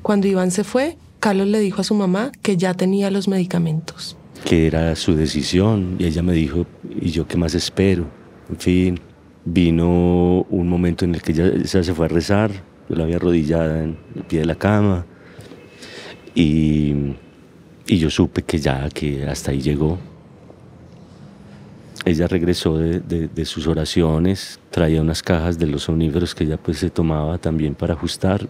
Cuando 0.00 0.26
Iván 0.26 0.50
se 0.50 0.64
fue, 0.64 0.96
Carlos 1.26 1.48
le 1.48 1.58
dijo 1.58 1.80
a 1.80 1.84
su 1.84 1.96
mamá 1.96 2.30
que 2.40 2.56
ya 2.56 2.72
tenía 2.74 3.10
los 3.10 3.26
medicamentos 3.26 4.16
que 4.44 4.68
era 4.68 4.94
su 4.94 5.16
decisión 5.16 5.96
y 5.98 6.04
ella 6.04 6.22
me 6.22 6.32
dijo, 6.32 6.66
¿y 7.00 7.10
yo 7.10 7.26
qué 7.26 7.36
más 7.36 7.52
espero? 7.56 8.06
En 8.48 8.56
fin, 8.56 9.00
vino 9.44 10.46
un 10.48 10.68
momento 10.68 11.04
en 11.04 11.16
el 11.16 11.22
que 11.22 11.32
ella, 11.32 11.64
se 11.64 11.94
fue 11.94 12.06
a 12.06 12.08
rezar, 12.08 12.52
yo 12.88 12.94
la 12.94 13.02
había 13.02 13.16
arrodillada 13.16 13.82
en 13.82 13.98
el 14.14 14.22
pie 14.22 14.38
de 14.38 14.44
la 14.44 14.54
cama 14.54 15.04
y, 16.32 16.94
y 17.88 17.98
yo 17.98 18.08
supe 18.08 18.44
que 18.44 18.60
ya, 18.60 18.88
que 18.90 19.26
hasta 19.26 19.50
ahí 19.50 19.60
llegó. 19.60 19.98
Ella 22.04 22.28
regresó 22.28 22.78
de, 22.78 23.00
de, 23.00 23.44
sus 23.44 23.66
oraciones, 23.66 24.60
traía 24.70 25.00
unas 25.02 25.24
cajas 25.24 25.58
de 25.58 25.66
los 25.66 25.82
soníferos 25.82 26.36
que 26.36 26.44
ella 26.44 26.56
pues 26.56 26.78
se 26.78 26.88
tomaba 26.88 27.38
también 27.38 27.74
para 27.74 27.94
ajustar. 27.94 28.46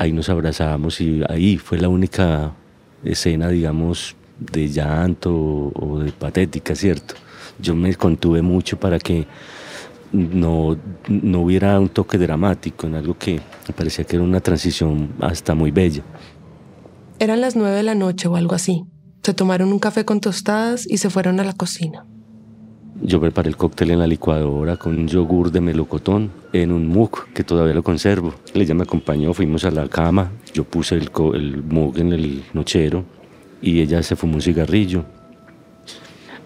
Ahí 0.00 0.12
nos 0.12 0.28
abrazamos 0.28 1.00
y 1.00 1.22
ahí 1.28 1.58
fue 1.58 1.76
la 1.76 1.88
única 1.88 2.52
escena, 3.02 3.48
digamos, 3.48 4.14
de 4.38 4.68
llanto 4.68 5.72
o 5.74 5.98
de 5.98 6.12
patética, 6.12 6.76
¿cierto? 6.76 7.16
Yo 7.60 7.74
me 7.74 7.92
contuve 7.96 8.40
mucho 8.40 8.78
para 8.78 9.00
que 9.00 9.26
no, 10.12 10.76
no 11.08 11.40
hubiera 11.40 11.80
un 11.80 11.88
toque 11.88 12.16
dramático 12.16 12.86
en 12.86 12.94
algo 12.94 13.18
que 13.18 13.40
me 13.66 13.74
parecía 13.74 14.04
que 14.04 14.14
era 14.14 14.24
una 14.24 14.40
transición 14.40 15.10
hasta 15.20 15.56
muy 15.56 15.72
bella. 15.72 16.04
Eran 17.18 17.40
las 17.40 17.56
nueve 17.56 17.74
de 17.74 17.82
la 17.82 17.96
noche 17.96 18.28
o 18.28 18.36
algo 18.36 18.54
así. 18.54 18.84
Se 19.24 19.34
tomaron 19.34 19.72
un 19.72 19.80
café 19.80 20.04
con 20.04 20.20
tostadas 20.20 20.86
y 20.88 20.98
se 20.98 21.10
fueron 21.10 21.40
a 21.40 21.44
la 21.44 21.54
cocina. 21.54 22.06
Yo 23.00 23.20
preparé 23.20 23.48
el 23.48 23.56
cóctel 23.56 23.92
en 23.92 24.00
la 24.00 24.06
licuadora 24.06 24.76
con 24.76 25.06
yogur 25.06 25.52
de 25.52 25.60
melocotón 25.60 26.30
en 26.52 26.72
un 26.72 26.88
mug 26.88 27.32
que 27.32 27.44
todavía 27.44 27.74
lo 27.74 27.82
conservo. 27.82 28.34
Ella 28.54 28.74
me 28.74 28.82
acompañó, 28.82 29.32
fuimos 29.34 29.64
a 29.64 29.70
la 29.70 29.88
cama, 29.88 30.32
yo 30.52 30.64
puse 30.64 30.96
el, 30.96 31.10
el 31.34 31.62
mug 31.62 31.98
en 31.98 32.12
el 32.12 32.42
nochero 32.54 33.04
y 33.62 33.80
ella 33.80 34.02
se 34.02 34.16
fumó 34.16 34.34
un 34.34 34.42
cigarrillo. 34.42 35.04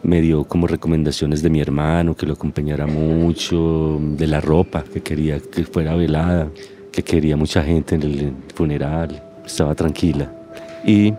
Me 0.02 0.20
dio 0.20 0.44
como 0.44 0.66
recomendaciones 0.66 1.42
de 1.42 1.50
mi 1.50 1.60
hermano, 1.60 2.16
que 2.16 2.26
lo 2.26 2.34
acompañara 2.34 2.86
mucho, 2.86 3.98
de 4.00 4.26
la 4.26 4.40
ropa, 4.40 4.82
que 4.82 5.00
quería 5.00 5.38
que 5.40 5.64
fuera 5.64 5.94
velada, 5.94 6.48
que 6.90 7.02
quería 7.02 7.36
mucha 7.36 7.62
gente 7.62 7.94
en 7.94 8.02
el 8.02 8.32
funeral, 8.54 9.22
estaba 9.46 9.74
tranquila. 9.74 10.30
Y 10.84 11.14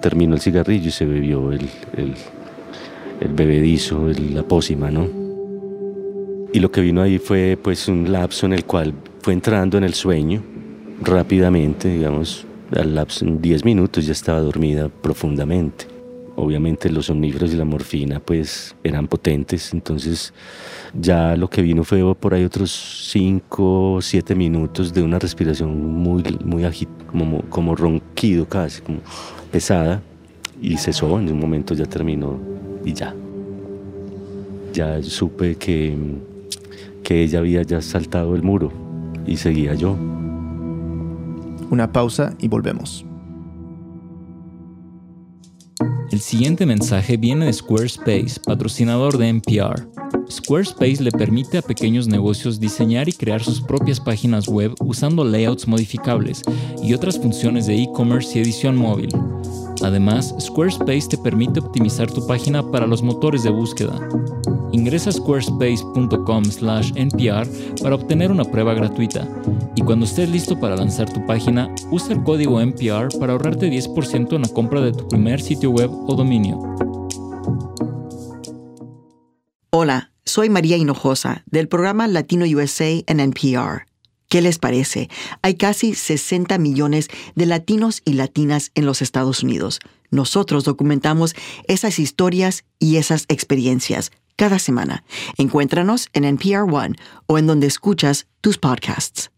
terminó 0.00 0.34
el 0.34 0.40
cigarrillo 0.40 0.88
y 0.88 0.92
se 0.92 1.04
bebió 1.04 1.50
el, 1.52 1.68
el 3.20 3.32
bebedizo, 3.32 4.08
la 4.32 4.42
pócima, 4.42 4.90
¿no? 4.90 5.08
Y 6.52 6.60
lo 6.60 6.70
que 6.70 6.80
vino 6.80 7.02
ahí 7.02 7.18
fue 7.18 7.58
pues 7.62 7.88
un 7.88 8.10
lapso 8.10 8.46
en 8.46 8.54
el 8.54 8.64
cual 8.64 8.94
fue 9.20 9.34
entrando 9.34 9.76
en 9.76 9.84
el 9.84 9.94
sueño 9.94 10.42
rápidamente, 11.02 11.88
digamos, 11.88 12.46
al 12.74 12.94
lapso 12.94 13.24
en 13.24 13.40
10 13.40 13.64
minutos 13.64 14.06
ya 14.06 14.12
estaba 14.12 14.40
dormida 14.40 14.88
profundamente. 14.88 15.86
Obviamente 16.36 16.88
los 16.88 17.10
omníferos 17.10 17.52
y 17.52 17.56
la 17.56 17.64
morfina 17.64 18.20
pues 18.20 18.76
eran 18.84 19.08
potentes, 19.08 19.74
entonces 19.74 20.32
ya 20.94 21.36
lo 21.36 21.50
que 21.50 21.62
vino 21.62 21.82
fue 21.82 22.14
por 22.14 22.32
ahí 22.32 22.44
otros 22.44 23.08
5 23.10 23.94
o 23.94 24.00
7 24.00 24.36
minutos 24.36 24.94
de 24.94 25.02
una 25.02 25.18
respiración 25.18 25.92
muy, 25.92 26.22
muy 26.44 26.64
como, 27.10 27.42
como 27.48 27.74
ronquido 27.74 28.48
casi, 28.48 28.80
como 28.82 29.00
pesada, 29.50 30.00
y 30.60 30.76
cesó, 30.76 31.18
en 31.18 31.30
un 31.32 31.40
momento 31.40 31.74
ya 31.74 31.86
terminó 31.86 32.38
y 32.84 32.92
ya. 32.92 33.14
Ya 34.72 35.02
supe 35.02 35.56
que, 35.56 35.96
que 37.02 37.22
ella 37.22 37.38
había 37.40 37.62
ya 37.62 37.80
saltado 37.80 38.34
el 38.34 38.42
muro 38.42 38.72
y 39.26 39.36
seguía 39.36 39.74
yo. 39.74 39.96
Una 41.70 41.92
pausa 41.92 42.34
y 42.38 42.48
volvemos. 42.48 43.04
El 46.10 46.20
siguiente 46.20 46.64
mensaje 46.64 47.18
viene 47.18 47.46
de 47.46 47.52
Squarespace, 47.52 48.40
patrocinador 48.44 49.18
de 49.18 49.28
NPR. 49.28 49.86
Squarespace 50.30 51.02
le 51.02 51.10
permite 51.10 51.58
a 51.58 51.62
pequeños 51.62 52.06
negocios 52.06 52.60
diseñar 52.60 53.08
y 53.08 53.12
crear 53.12 53.42
sus 53.42 53.60
propias 53.60 53.98
páginas 53.98 54.46
web 54.46 54.72
usando 54.80 55.24
layouts 55.24 55.66
modificables 55.66 56.42
y 56.82 56.92
otras 56.92 57.18
funciones 57.18 57.66
de 57.66 57.82
e-commerce 57.82 58.38
y 58.38 58.42
edición 58.42 58.76
móvil. 58.76 59.08
Además, 59.82 60.34
Squarespace 60.40 61.08
te 61.08 61.18
permite 61.18 61.60
optimizar 61.60 62.10
tu 62.10 62.26
página 62.26 62.68
para 62.70 62.86
los 62.86 63.02
motores 63.02 63.42
de 63.42 63.50
búsqueda. 63.50 63.98
Ingresa 64.72 65.10
a 65.10 65.12
squarespace.com/npr 65.14 67.48
para 67.82 67.94
obtener 67.94 68.30
una 68.30 68.44
prueba 68.44 68.74
gratuita. 68.74 69.26
Y 69.76 69.82
cuando 69.82 70.04
estés 70.04 70.28
listo 70.28 70.60
para 70.60 70.76
lanzar 70.76 71.10
tu 71.10 71.24
página, 71.24 71.74
usa 71.90 72.12
el 72.14 72.22
código 72.22 72.60
NPR 72.60 73.18
para 73.18 73.32
ahorrarte 73.32 73.70
10% 73.70 74.36
en 74.36 74.42
la 74.42 74.48
compra 74.48 74.82
de 74.82 74.92
tu 74.92 75.08
primer 75.08 75.40
sitio 75.40 75.70
web 75.70 75.90
o 75.90 76.14
dominio. 76.14 76.60
Hola, 79.70 80.12
soy 80.28 80.50
María 80.50 80.76
Hinojosa 80.76 81.42
del 81.46 81.68
programa 81.68 82.06
Latino 82.06 82.44
USA 82.44 83.02
en 83.06 83.18
NPR. 83.18 83.86
¿Qué 84.28 84.42
les 84.42 84.58
parece? 84.58 85.08
Hay 85.40 85.54
casi 85.54 85.94
60 85.94 86.58
millones 86.58 87.08
de 87.34 87.46
latinos 87.46 88.02
y 88.04 88.12
latinas 88.12 88.70
en 88.74 88.84
los 88.84 89.00
Estados 89.00 89.42
Unidos. 89.42 89.80
Nosotros 90.10 90.64
documentamos 90.64 91.34
esas 91.66 91.98
historias 91.98 92.64
y 92.78 92.96
esas 92.96 93.24
experiencias 93.28 94.12
cada 94.36 94.58
semana. 94.58 95.02
Encuéntranos 95.38 96.08
en 96.12 96.24
NPR 96.24 96.70
One 96.70 96.96
o 97.26 97.38
en 97.38 97.46
donde 97.46 97.66
escuchas 97.66 98.26
tus 98.42 98.58
podcasts. 98.58 99.30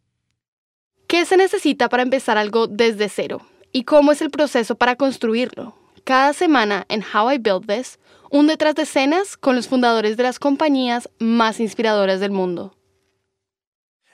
¿Qué 1.07 1.25
se 1.25 1.37
necesita 1.37 1.89
para 1.89 2.03
empezar 2.03 2.37
algo 2.37 2.67
desde 2.67 3.09
cero? 3.09 3.43
¿Y 3.73 3.85
cómo 3.85 4.11
es 4.11 4.21
el 4.23 4.31
proceso 4.31 4.75
para 4.75 4.97
construirlo? 4.97 5.77
Cada 6.05 6.33
semana 6.33 6.85
en 6.89 7.03
How 7.03 7.31
I 7.33 7.39
Build 7.39 7.67
This, 7.67 7.99
un 8.31 8.47
detrás 8.47 8.77
de 8.77 8.83
escenas 8.83 9.37
con 9.37 9.57
los 9.57 9.69
fundadores 9.69 10.17
de 10.17 10.23
las 10.23 10.39
compañías 10.39 11.11
más 11.19 11.61
inspiradoras 11.61 12.21
del 12.21 12.31
mundo. 12.31 12.77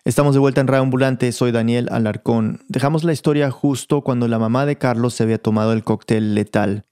Estamos 0.04 0.34
de 0.34 0.40
vuelta 0.40 0.60
en 0.60 0.68
Radio 0.68 0.82
Ambulante, 0.82 1.30
soy 1.32 1.52
Daniel 1.52 1.88
Alarcón. 1.90 2.64
Dejamos 2.68 3.04
la 3.04 3.12
historia 3.12 3.50
justo 3.50 4.02
cuando 4.02 4.28
la 4.28 4.38
mamá 4.38 4.64
de 4.64 4.78
Carlos 4.78 5.14
se 5.14 5.24
había 5.24 5.38
tomado 5.38 5.72
el 5.72 5.84
cóctel 5.84 6.34
letal. 6.34 6.86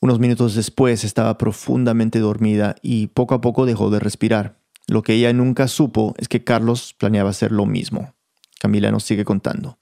Unos 0.00 0.18
minutos 0.18 0.54
después 0.54 1.04
estaba 1.04 1.38
profundamente 1.38 2.18
dormida 2.18 2.76
y 2.82 3.08
poco 3.08 3.34
a 3.34 3.40
poco 3.40 3.64
dejó 3.64 3.90
de 3.90 4.00
respirar. 4.00 4.60
Lo 4.86 5.02
que 5.02 5.14
ella 5.14 5.32
nunca 5.32 5.68
supo 5.68 6.14
es 6.18 6.28
que 6.28 6.44
Carlos 6.44 6.94
planeaba 6.98 7.30
hacer 7.30 7.52
lo 7.52 7.64
mismo. 7.64 8.14
Camila 8.60 8.90
nos 8.90 9.04
sigue 9.04 9.24
contando. 9.24 9.78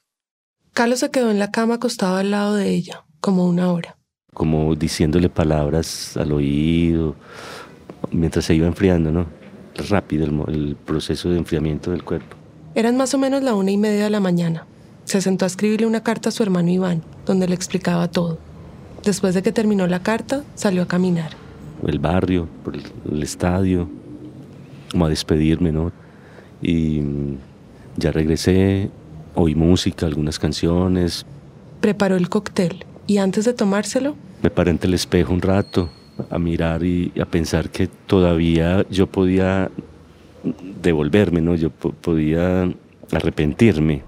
Carlos 0.72 1.00
se 1.00 1.10
quedó 1.10 1.30
en 1.30 1.38
la 1.38 1.50
cama 1.50 1.76
acostado 1.76 2.16
al 2.16 2.30
lado 2.30 2.54
de 2.54 2.70
ella, 2.70 3.06
como 3.20 3.46
una 3.46 3.72
hora. 3.72 3.96
Como 4.36 4.74
diciéndole 4.74 5.30
palabras 5.30 6.14
al 6.18 6.30
oído, 6.30 7.14
mientras 8.12 8.44
se 8.44 8.54
iba 8.54 8.66
enfriando, 8.66 9.10
¿no? 9.10 9.24
Rápido 9.88 10.26
el, 10.26 10.54
el 10.54 10.76
proceso 10.76 11.30
de 11.30 11.38
enfriamiento 11.38 11.90
del 11.90 12.04
cuerpo. 12.04 12.36
Eran 12.74 12.98
más 12.98 13.14
o 13.14 13.18
menos 13.18 13.42
la 13.42 13.54
una 13.54 13.70
y 13.70 13.78
media 13.78 14.04
de 14.04 14.10
la 14.10 14.20
mañana. 14.20 14.66
Se 15.04 15.22
sentó 15.22 15.46
a 15.46 15.48
escribirle 15.48 15.86
una 15.86 16.02
carta 16.02 16.28
a 16.28 16.32
su 16.32 16.42
hermano 16.42 16.70
Iván, 16.70 17.02
donde 17.24 17.48
le 17.48 17.54
explicaba 17.54 18.08
todo. 18.08 18.38
Después 19.02 19.34
de 19.34 19.42
que 19.42 19.52
terminó 19.52 19.86
la 19.86 20.02
carta, 20.02 20.44
salió 20.54 20.82
a 20.82 20.86
caminar. 20.86 21.30
El 21.86 21.98
barrio, 21.98 22.46
por 22.62 22.76
el, 22.76 22.82
el 23.10 23.22
estadio, 23.22 23.88
como 24.90 25.06
a 25.06 25.08
despedirme, 25.08 25.72
¿no? 25.72 25.92
Y 26.60 27.00
mm, 27.00 27.36
ya 27.96 28.12
regresé, 28.12 28.90
oí 29.34 29.54
música, 29.54 30.04
algunas 30.04 30.38
canciones. 30.38 31.24
Preparó 31.80 32.16
el 32.16 32.28
cóctel 32.28 32.84
y 33.06 33.18
antes 33.18 33.44
de 33.44 33.52
tomárselo, 33.54 34.14
Me 34.42 34.50
paré 34.50 34.70
ante 34.70 34.86
el 34.86 34.94
espejo 34.94 35.32
un 35.32 35.40
rato 35.42 35.88
a 36.30 36.38
mirar 36.38 36.82
y 36.84 37.12
a 37.20 37.24
pensar 37.26 37.70
que 37.70 37.86
todavía 37.86 38.84
yo 38.90 39.06
podía 39.06 39.70
devolverme, 40.82 41.40
¿no? 41.40 41.54
Yo 41.54 41.70
po- 41.70 41.92
podía 41.92 42.70
arrepentirme, 43.12 44.02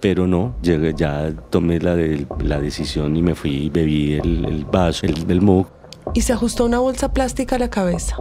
pero 0.00 0.26
no, 0.26 0.54
llegué, 0.62 0.94
ya 0.96 1.32
tomé 1.50 1.78
la, 1.80 1.94
de- 1.96 2.26
la 2.42 2.60
decisión 2.60 3.16
y 3.16 3.22
me 3.22 3.34
fui 3.34 3.50
y 3.66 3.70
bebí 3.70 4.14
el, 4.14 4.44
el 4.44 4.64
vaso 4.64 5.06
el, 5.06 5.26
del 5.26 5.40
mug. 5.40 5.66
y 6.14 6.22
se 6.22 6.32
ajustó 6.32 6.64
una 6.64 6.78
bolsa 6.78 7.12
plástica 7.12 7.56
a 7.56 7.58
la 7.58 7.70
cabeza. 7.70 8.16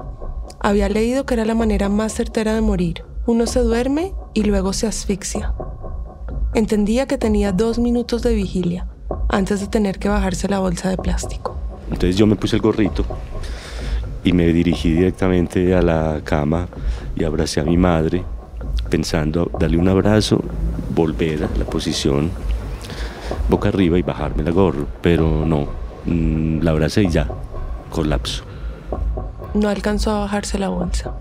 Había 0.59 0.89
leído 0.89 1.25
que 1.25 1.35
era 1.35 1.45
la 1.45 1.55
manera 1.55 1.87
más 1.89 2.13
certera 2.13 2.53
de 2.53 2.61
morir. 2.61 3.03
Uno 3.25 3.45
se 3.47 3.61
duerme 3.61 4.13
y 4.33 4.43
luego 4.43 4.73
se 4.73 4.87
asfixia. 4.87 5.53
Entendía 6.53 7.05
que 7.07 7.17
tenía 7.17 7.51
dos 7.53 7.79
minutos 7.79 8.23
de 8.23 8.33
vigilia 8.33 8.88
antes 9.29 9.61
de 9.61 9.67
tener 9.67 9.99
que 9.99 10.09
bajarse 10.09 10.47
la 10.49 10.59
bolsa 10.59 10.89
de 10.89 10.97
plástico. 10.97 11.57
Entonces 11.85 12.17
yo 12.17 12.27
me 12.27 12.35
puse 12.35 12.57
el 12.57 12.61
gorrito 12.61 13.05
y 14.23 14.33
me 14.33 14.47
dirigí 14.47 14.91
directamente 14.91 15.73
a 15.73 15.81
la 15.81 16.21
cama 16.23 16.67
y 17.15 17.23
abracé 17.23 17.61
a 17.61 17.63
mi 17.63 17.77
madre, 17.77 18.23
pensando 18.89 19.49
darle 19.59 19.77
un 19.77 19.87
abrazo, 19.87 20.41
volver 20.93 21.45
a 21.45 21.57
la 21.57 21.65
posición 21.65 22.31
boca 23.49 23.69
arriba 23.69 23.97
y 23.97 24.01
bajarme 24.01 24.43
la 24.43 24.51
gorro, 24.51 24.87
pero 25.01 25.45
no, 25.45 25.67
mm, 26.05 26.61
la 26.61 26.71
abracé 26.71 27.03
y 27.03 27.09
ya, 27.09 27.27
colapso. 27.89 28.43
No 29.53 29.69
alcanzó 29.69 30.11
a 30.11 30.19
bajarse 30.21 30.59
la 30.59 30.69
bolsa. 30.69 31.13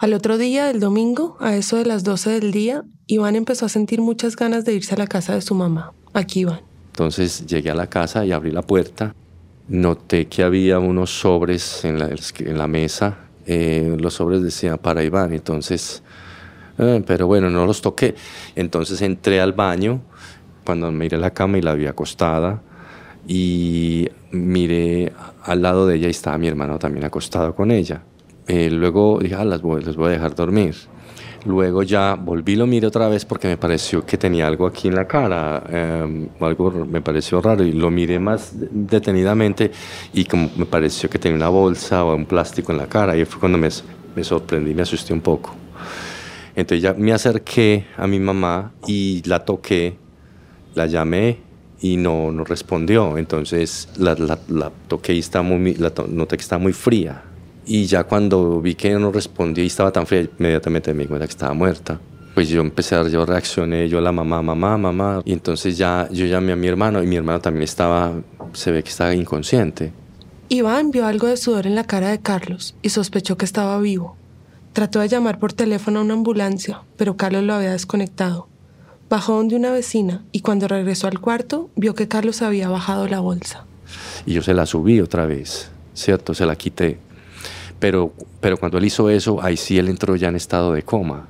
Al 0.00 0.14
otro 0.14 0.38
día, 0.38 0.70
el 0.70 0.80
domingo, 0.80 1.36
a 1.40 1.54
eso 1.56 1.76
de 1.76 1.84
las 1.84 2.04
12 2.04 2.40
del 2.40 2.52
día, 2.52 2.84
Iván 3.06 3.36
empezó 3.36 3.66
a 3.66 3.68
sentir 3.68 4.00
muchas 4.00 4.34
ganas 4.34 4.64
de 4.64 4.72
irse 4.72 4.94
a 4.94 4.96
la 4.96 5.06
casa 5.06 5.34
de 5.34 5.42
su 5.42 5.54
mamá. 5.54 5.92
Aquí 6.14 6.40
Iván. 6.40 6.62
Entonces 6.86 7.44
llegué 7.44 7.70
a 7.70 7.74
la 7.74 7.86
casa 7.86 8.24
y 8.24 8.32
abrí 8.32 8.50
la 8.50 8.62
puerta. 8.62 9.14
Noté 9.68 10.26
que 10.26 10.42
había 10.42 10.78
unos 10.78 11.10
sobres 11.10 11.84
en 11.84 11.98
la, 11.98 12.66
mesa. 12.66 13.18
Eh, 13.44 13.94
los 14.00 14.14
sobres 14.14 14.42
decían 14.42 14.78
para 14.78 15.04
Iván. 15.04 15.34
Entonces, 15.34 16.02
eh, 16.78 17.04
pero 17.06 17.26
bueno, 17.26 17.50
no 17.50 17.66
los 17.66 17.82
toqué. 17.82 18.14
Entonces 18.56 19.02
entré 19.02 19.38
al 19.38 19.52
baño 19.52 20.00
cuando 20.64 20.90
miré 20.90 21.18
la 21.18 21.34
cama 21.34 21.58
y 21.58 21.60
la 21.60 21.74
vi 21.74 21.84
acostada. 21.84 22.62
Y 23.28 24.08
miré 24.30 25.12
al 25.42 25.60
lado 25.60 25.86
de 25.86 25.96
ella 25.96 26.06
y 26.06 26.12
estaba 26.12 26.38
mi 26.38 26.48
hermano 26.48 26.78
también 26.78 27.04
acostado 27.04 27.54
con 27.54 27.70
ella. 27.70 28.02
Eh, 28.52 28.68
luego 28.68 29.20
dije, 29.22 29.36
ah, 29.36 29.44
las 29.44 29.62
voy, 29.62 29.80
voy 29.96 30.08
a 30.08 30.10
dejar 30.10 30.34
dormir. 30.34 30.74
Luego 31.46 31.84
ya 31.84 32.16
volví, 32.16 32.56
lo 32.56 32.66
miré 32.66 32.88
otra 32.88 33.06
vez 33.06 33.24
porque 33.24 33.46
me 33.46 33.56
pareció 33.56 34.04
que 34.04 34.18
tenía 34.18 34.48
algo 34.48 34.66
aquí 34.66 34.88
en 34.88 34.96
la 34.96 35.06
cara, 35.06 35.62
eh, 35.70 36.28
algo 36.40 36.84
me 36.84 37.00
pareció 37.00 37.40
raro 37.40 37.62
y 37.62 37.70
lo 37.70 37.92
miré 37.92 38.18
más 38.18 38.52
detenidamente 38.52 39.70
y 40.12 40.24
como 40.24 40.50
me 40.56 40.66
pareció 40.66 41.08
que 41.08 41.20
tenía 41.20 41.36
una 41.36 41.48
bolsa 41.48 42.04
o 42.04 42.16
un 42.16 42.26
plástico 42.26 42.72
en 42.72 42.78
la 42.78 42.88
cara 42.88 43.16
y 43.16 43.24
fue 43.24 43.38
cuando 43.38 43.56
me, 43.56 43.68
me 44.16 44.24
sorprendí, 44.24 44.74
me 44.74 44.82
asusté 44.82 45.12
un 45.12 45.20
poco. 45.20 45.54
Entonces 46.56 46.82
ya 46.82 46.92
me 46.94 47.12
acerqué 47.12 47.86
a 47.96 48.08
mi 48.08 48.18
mamá 48.18 48.72
y 48.88 49.22
la 49.26 49.44
toqué, 49.44 49.96
la 50.74 50.86
llamé 50.86 51.38
y 51.80 51.96
no, 51.96 52.32
no 52.32 52.42
respondió. 52.42 53.16
Entonces 53.16 53.88
la, 53.96 54.16
la, 54.16 54.40
la 54.48 54.72
toqué 54.88 55.14
y 55.14 55.20
está 55.20 55.40
muy, 55.40 55.74
la 55.76 55.92
noté 56.08 56.36
que 56.36 56.42
estaba 56.42 56.60
muy 56.60 56.72
fría. 56.72 57.29
Y 57.72 57.86
ya 57.86 58.02
cuando 58.02 58.60
vi 58.60 58.74
que 58.74 58.90
no 58.98 59.12
respondía 59.12 59.62
y 59.62 59.68
estaba 59.68 59.92
tan 59.92 60.04
fría, 60.04 60.28
inmediatamente 60.40 60.92
me 60.92 61.04
di 61.04 61.06
cuenta 61.06 61.24
que 61.24 61.30
estaba 61.30 61.54
muerta. 61.54 62.00
Pues 62.34 62.48
yo 62.48 62.62
empecé 62.62 62.96
a, 62.96 63.06
yo 63.06 63.24
reaccioné, 63.24 63.88
yo 63.88 64.00
la 64.00 64.10
mamá, 64.10 64.42
mamá, 64.42 64.76
mamá. 64.76 65.22
Y 65.24 65.32
entonces 65.32 65.78
ya 65.78 66.08
yo 66.10 66.26
llamé 66.26 66.50
a 66.50 66.56
mi 66.56 66.66
hermano 66.66 67.00
y 67.00 67.06
mi 67.06 67.14
hermano 67.14 67.40
también 67.40 67.62
estaba, 67.62 68.12
se 68.54 68.72
ve 68.72 68.82
que 68.82 68.88
estaba 68.88 69.14
inconsciente. 69.14 69.92
Iván 70.48 70.90
vio 70.90 71.06
algo 71.06 71.28
de 71.28 71.36
sudor 71.36 71.68
en 71.68 71.76
la 71.76 71.84
cara 71.84 72.08
de 72.08 72.18
Carlos 72.18 72.74
y 72.82 72.88
sospechó 72.88 73.36
que 73.36 73.44
estaba 73.44 73.78
vivo. 73.78 74.16
Trató 74.72 74.98
de 74.98 75.06
llamar 75.06 75.38
por 75.38 75.52
teléfono 75.52 76.00
a 76.00 76.02
una 76.02 76.14
ambulancia, 76.14 76.82
pero 76.96 77.16
Carlos 77.16 77.44
lo 77.44 77.54
había 77.54 77.70
desconectado. 77.70 78.48
Bajó 79.08 79.36
donde 79.36 79.54
una 79.54 79.70
vecina 79.70 80.24
y 80.32 80.40
cuando 80.40 80.66
regresó 80.66 81.06
al 81.06 81.20
cuarto 81.20 81.70
vio 81.76 81.94
que 81.94 82.08
Carlos 82.08 82.42
había 82.42 82.68
bajado 82.68 83.06
la 83.06 83.20
bolsa. 83.20 83.64
Y 84.26 84.32
yo 84.32 84.42
se 84.42 84.54
la 84.54 84.66
subí 84.66 85.00
otra 85.00 85.24
vez, 85.24 85.70
¿cierto? 85.94 86.34
Se 86.34 86.46
la 86.46 86.56
quité. 86.56 86.98
Pero, 87.80 88.12
pero 88.40 88.56
cuando 88.56 88.78
él 88.78 88.84
hizo 88.84 89.10
eso, 89.10 89.42
ahí 89.42 89.56
sí 89.56 89.78
él 89.78 89.88
entró 89.88 90.14
ya 90.14 90.28
en 90.28 90.36
estado 90.36 90.72
de 90.72 90.82
coma. 90.82 91.28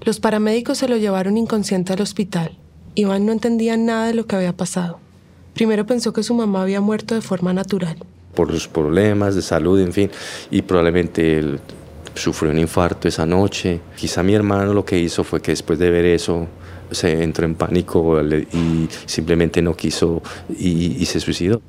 Los 0.00 0.18
paramédicos 0.18 0.78
se 0.78 0.88
lo 0.88 0.96
llevaron 0.96 1.36
inconsciente 1.36 1.92
al 1.92 2.00
hospital. 2.00 2.58
Iván 2.96 3.26
no 3.26 3.32
entendía 3.32 3.76
nada 3.76 4.06
de 4.08 4.14
lo 4.14 4.26
que 4.26 4.36
había 4.36 4.56
pasado. 4.56 4.98
Primero 5.54 5.86
pensó 5.86 6.12
que 6.12 6.22
su 6.22 6.34
mamá 6.34 6.62
había 6.62 6.80
muerto 6.80 7.14
de 7.14 7.20
forma 7.20 7.52
natural. 7.52 7.96
por 8.34 8.50
sus 8.50 8.66
problemas 8.66 9.34
de 9.36 9.42
salud, 9.42 9.78
en 9.80 9.92
fin, 9.92 10.10
y 10.50 10.62
probablemente 10.62 11.38
él 11.38 11.60
sufrió 12.14 12.50
un 12.50 12.58
infarto 12.58 13.06
esa 13.08 13.24
noche. 13.26 13.80
Quizá 13.96 14.22
mi 14.22 14.34
hermano 14.34 14.74
lo 14.74 14.84
que 14.84 14.98
hizo 14.98 15.22
fue 15.22 15.40
que 15.40 15.52
después 15.52 15.78
de 15.78 15.90
ver 15.90 16.04
eso 16.04 16.48
se 16.90 17.22
entró 17.22 17.44
en 17.46 17.54
pánico 17.54 18.20
y 18.22 18.88
simplemente 19.06 19.62
no 19.62 19.76
quiso 19.76 20.22
y, 20.58 20.96
y 21.00 21.06
se 21.06 21.20
suicidó. 21.20 21.60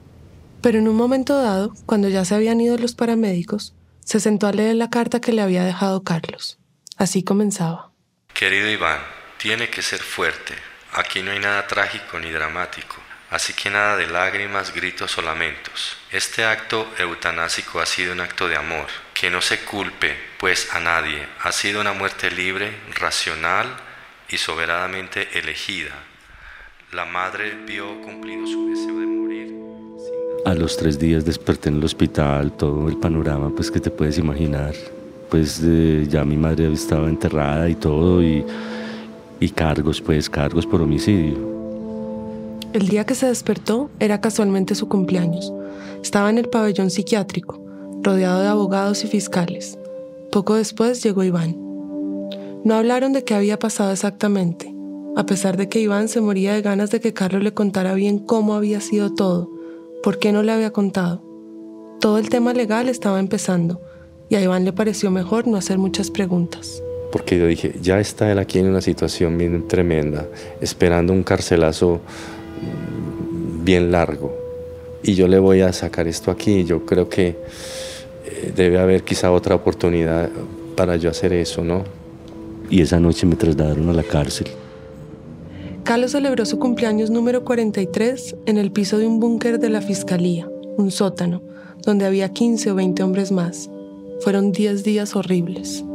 Pero 0.62 0.80
en 0.80 0.88
un 0.88 0.96
momento 0.96 1.36
dado, 1.40 1.74
cuando 1.86 2.10
ya 2.10 2.26
se 2.26 2.34
habían 2.34 2.60
ido 2.60 2.78
los 2.78 2.96
paramédicos, 2.96 3.76
se 4.06 4.20
sentó 4.20 4.48
a 4.48 4.54
leer 4.54 4.76
la 4.76 4.90
carta 4.90 5.20
que 5.20 5.34
le 5.34 5.42
había 5.42 5.64
dejado 5.64 6.04
Carlos. 6.04 6.58
Así 6.96 7.24
comenzaba. 7.24 7.92
Querido 8.34 8.70
Iván, 8.70 9.00
tiene 9.38 9.70
que 9.70 9.82
ser 9.82 10.00
fuerte. 10.00 10.54
Aquí 10.94 11.22
no 11.22 11.32
hay 11.32 11.40
nada 11.40 11.68
trágico 11.68 12.20
ni 12.20 12.32
dramático. 12.32 12.96
Así 13.32 13.54
que 13.54 13.70
nada 13.70 13.98
de 13.98 14.08
lágrimas, 14.08 14.74
gritos 14.74 15.18
o 15.18 15.22
lamentos. 15.22 15.98
Este 16.12 16.46
acto 16.46 16.88
eutanásico 17.00 17.80
ha 17.82 17.86
sido 17.86 18.14
un 18.14 18.22
acto 18.22 18.48
de 18.48 18.56
amor, 18.56 18.88
que 19.14 19.32
no 19.32 19.42
se 19.42 19.60
culpe, 19.62 20.16
pues 20.38 20.74
a 20.74 20.80
nadie. 20.80 21.28
Ha 21.42 21.52
sido 21.52 21.82
una 21.82 21.94
muerte 21.94 22.30
libre, 22.30 22.78
racional 22.94 23.76
y 24.30 24.38
soberanamente 24.38 25.40
elegida. 25.40 25.92
La 26.92 27.06
madre 27.06 27.56
vio 27.66 28.00
cumplido 28.02 28.46
su 28.46 28.70
deseo 28.70 29.00
de 29.00 29.06
morir. 29.08 29.65
A 30.46 30.54
los 30.54 30.78
tres 30.78 31.00
días 31.00 31.26
desperté 31.26 31.70
en 31.70 31.78
el 31.78 31.84
hospital, 31.84 32.52
todo 32.52 32.88
el 32.88 32.98
panorama 32.98 33.52
pues 33.56 33.72
que 33.72 33.80
te 33.80 33.90
puedes 33.90 34.20
imaginar. 34.20 34.76
Pues 35.32 35.60
eh, 35.64 36.06
ya 36.08 36.24
mi 36.24 36.38
madre 36.38 36.72
estaba 36.72 37.10
enterrada 37.10 37.68
y 37.68 37.74
todo 37.74 38.22
y, 38.22 38.46
y 39.40 39.50
cargos, 39.50 40.00
pues 40.00 40.30
cargos 40.30 40.68
por 40.68 40.84
homicidio. 40.84 41.36
El 42.74 42.88
día 42.90 43.08
que 43.08 43.16
se 43.16 43.26
despertó 43.26 43.90
era 44.00 44.22
casualmente 44.22 44.76
su 44.76 44.88
cumpleaños. 44.88 45.52
Estaba 46.04 46.30
en 46.30 46.38
el 46.38 46.48
pabellón 46.48 46.92
psiquiátrico, 46.92 47.60
rodeado 48.04 48.42
de 48.42 48.48
abogados 48.48 49.04
y 49.04 49.08
fiscales. 49.08 49.80
Poco 50.32 50.54
después 50.54 51.02
llegó 51.02 51.24
Iván. 51.24 51.56
No 52.64 52.76
hablaron 52.76 53.14
de 53.14 53.24
qué 53.24 53.34
había 53.34 53.58
pasado 53.58 53.92
exactamente, 53.92 54.72
a 55.16 55.26
pesar 55.26 55.58
de 55.58 55.70
que 55.70 55.80
Iván 55.80 56.08
se 56.08 56.22
moría 56.22 56.54
de 56.54 56.62
ganas 56.62 56.92
de 56.92 57.00
que 57.00 57.14
Carlos 57.14 57.42
le 57.42 57.54
contara 57.56 57.96
bien 57.96 58.20
cómo 58.20 58.54
había 58.54 58.80
sido 58.80 59.12
todo, 59.12 59.55
por 60.06 60.20
qué 60.20 60.32
no 60.32 60.44
le 60.44 60.52
había 60.52 60.70
contado. 60.70 61.24
Todo 62.00 62.20
el 62.20 62.30
tema 62.30 62.54
legal 62.54 62.90
estaba 62.90 63.20
empezando 63.20 63.82
y 64.30 64.36
a 64.36 64.42
Iván 64.42 64.64
le 64.64 64.72
pareció 64.72 65.10
mejor 65.10 65.48
no 65.48 65.58
hacer 65.58 65.80
muchas 65.80 66.12
preguntas. 66.12 66.84
Porque 67.12 67.40
yo 67.40 67.48
dije, 67.48 67.74
ya 67.82 68.00
está 68.00 68.32
él 68.32 68.38
aquí 68.38 68.60
en 68.60 68.68
una 68.68 68.82
situación 68.82 69.36
bien 69.36 69.68
tremenda, 69.68 70.28
esperando 70.62 71.12
un 71.12 71.24
carcelazo 71.24 72.02
bien 73.64 73.92
largo 73.92 74.32
y 75.02 75.16
yo 75.16 75.28
le 75.28 75.40
voy 75.40 75.62
a 75.62 75.74
sacar 75.74 76.08
esto 76.08 76.30
aquí. 76.30 76.66
Yo 76.66 76.86
creo 76.86 77.10
que 77.10 77.40
eh, 78.26 78.54
debe 78.56 78.78
haber 78.78 79.02
quizá 79.02 79.32
otra 79.32 79.56
oportunidad 79.56 80.30
para 80.76 80.98
yo 80.98 81.10
hacer 81.10 81.34
eso, 81.34 81.64
¿no? 81.64 81.84
Y 82.70 82.82
esa 82.82 83.00
noche 83.00 83.26
me 83.26 83.38
trasladaron 83.38 83.90
a 83.90 83.94
la 83.94 84.04
cárcel. 84.04 84.50
Carlos 85.86 86.14
celebró 86.14 86.48
su 86.48 86.58
cumpleaños 86.58 87.12
número 87.12 87.46
43 87.46 88.38
en 88.48 88.58
el 88.58 88.72
piso 88.72 88.98
de 88.98 89.06
un 89.06 89.20
búnker 89.20 89.60
de 89.60 89.70
la 89.70 89.82
fiscalía, 89.82 90.50
un 90.78 90.90
sótano, 90.90 91.44
donde 91.86 92.06
había 92.06 92.30
15 92.30 92.72
o 92.72 92.76
20 92.76 93.04
hombres 93.04 93.32
más. 93.32 93.70
Fueron 94.22 94.52
10 94.52 94.84
días 94.84 95.16
horribles. 95.16 95.86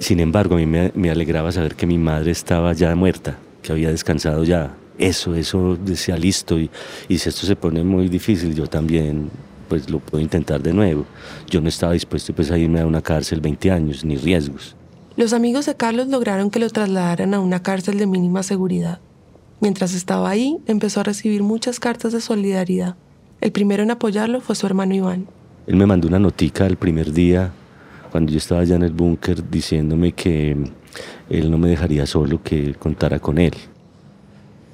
Sin 0.00 0.18
embargo, 0.18 0.56
a 0.56 0.58
mí 0.58 0.66
me, 0.66 1.10
alegraba 1.10 1.52
saber 1.52 1.76
que 1.76 1.86
mi 1.86 1.96
madre 1.96 2.32
estaba 2.32 2.72
ya 2.72 2.92
muerta, 2.96 3.38
que 3.62 3.70
había 3.70 3.90
descansado 3.90 4.42
ya, 4.42 4.74
eso, 4.98 5.36
eso 5.36 5.76
decía 5.76 6.16
listo 6.16 6.58
y, 6.58 6.68
y 7.08 7.18
si 7.18 7.28
esto 7.28 7.46
se 7.46 7.54
pone 7.54 7.84
muy 7.84 8.08
difícil 8.08 8.52
yo 8.54 8.66
también 8.66 9.30
pues 9.68 9.88
lo 9.88 10.00
puedo 10.00 10.20
intentar 10.20 10.60
de 10.60 10.72
nuevo. 10.72 11.06
Yo 11.48 11.60
no 11.60 11.68
estaba 11.68 11.92
dispuesto 11.92 12.34
pues 12.34 12.50
a 12.50 12.58
irme 12.58 12.80
a 12.80 12.86
una 12.86 13.00
cárcel 13.00 13.40
20 13.40 13.70
años, 13.70 14.04
ni 14.04 14.16
riesgos. 14.16 14.74
Los 15.16 15.32
amigos 15.32 15.66
de 15.66 15.76
Carlos 15.76 16.08
lograron 16.08 16.50
que 16.50 16.58
lo 16.58 16.68
trasladaran 16.68 17.34
a 17.34 17.40
una 17.40 17.62
cárcel 17.62 17.98
de 17.98 18.06
mínima 18.06 18.42
seguridad. 18.42 18.98
Mientras 19.60 19.94
estaba 19.94 20.28
ahí, 20.28 20.58
empezó 20.66 21.00
a 21.00 21.04
recibir 21.04 21.44
muchas 21.44 21.78
cartas 21.78 22.12
de 22.12 22.20
solidaridad. 22.20 22.96
El 23.40 23.52
primero 23.52 23.84
en 23.84 23.92
apoyarlo 23.92 24.40
fue 24.40 24.56
su 24.56 24.66
hermano 24.66 24.92
Iván. 24.92 25.28
Él 25.68 25.76
me 25.76 25.86
mandó 25.86 26.08
una 26.08 26.18
notica 26.18 26.66
el 26.66 26.76
primer 26.76 27.12
día, 27.12 27.52
cuando 28.10 28.32
yo 28.32 28.38
estaba 28.38 28.62
allá 28.62 28.74
en 28.74 28.82
el 28.82 28.92
búnker, 28.92 29.48
diciéndome 29.48 30.12
que 30.12 30.56
él 31.30 31.50
no 31.50 31.58
me 31.58 31.68
dejaría 31.68 32.06
solo, 32.06 32.42
que 32.42 32.74
contara 32.74 33.20
con 33.20 33.38
él. 33.38 33.54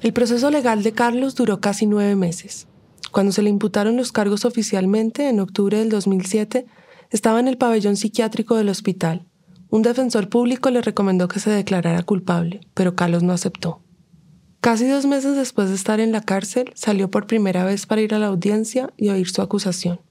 El 0.01 0.11
proceso 0.11 0.49
legal 0.49 0.81
de 0.81 0.91
Carlos 0.93 1.35
duró 1.35 1.61
casi 1.61 1.85
nueve 1.85 2.15
meses. 2.15 2.67
Cuando 3.11 3.31
se 3.31 3.43
le 3.43 3.51
imputaron 3.51 3.95
los 3.95 4.11
cargos 4.11 4.45
oficialmente, 4.45 5.29
en 5.29 5.39
octubre 5.39 5.77
del 5.77 5.89
2007, 5.89 6.65
estaba 7.11 7.39
en 7.39 7.47
el 7.47 7.59
pabellón 7.59 7.95
psiquiátrico 7.95 8.55
del 8.55 8.69
hospital. 8.69 9.27
Un 9.71 9.83
defensor 9.83 10.27
público 10.27 10.69
le 10.69 10.81
recomendó 10.81 11.29
que 11.29 11.39
se 11.39 11.49
declarara 11.49 12.03
culpable, 12.03 12.59
pero 12.73 12.97
Carlos 12.97 13.23
no 13.23 13.31
aceptó. 13.31 13.81
Casi 14.59 14.85
dos 14.85 15.05
meses 15.05 15.37
después 15.37 15.69
de 15.69 15.75
estar 15.75 16.01
en 16.01 16.11
la 16.11 16.19
cárcel, 16.19 16.71
salió 16.75 17.09
por 17.09 17.25
primera 17.25 17.63
vez 17.63 17.85
para 17.85 18.01
ir 18.01 18.13
a 18.13 18.19
la 18.19 18.27
audiencia 18.27 18.91
y 18.97 19.09
oír 19.09 19.29
su 19.29 19.41
acusación. 19.41 20.01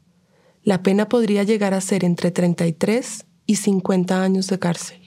La 0.63 0.83
pena 0.83 1.11
podría 1.11 1.43
llegar 1.43 1.75
a 1.75 1.83
ser 1.83 2.05
entre 2.05 2.31
33 2.31 3.27
y 3.45 3.57
50 3.57 4.23
años 4.23 4.47
de 4.47 4.59
cárcel. 4.59 4.99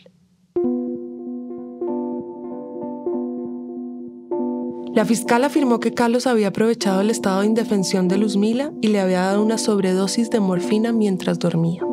La 4.94 5.06
fiscal 5.06 5.44
afirmó 5.46 5.80
que 5.80 5.96
Carlos 5.96 6.28
había 6.28 6.50
aprovechado 6.50 7.02
el 7.02 7.10
estado 7.10 7.40
de 7.40 7.48
indefensión 7.48 8.08
de 8.08 8.20
Luzmila 8.20 8.72
y 8.82 8.90
le 8.90 9.00
había 9.00 9.22
dado 9.22 9.44
una 9.44 9.58
sobredosis 9.58 10.30
de 10.30 10.40
morfina 10.40 10.94
mientras 10.94 11.40
dormía. 11.40 11.84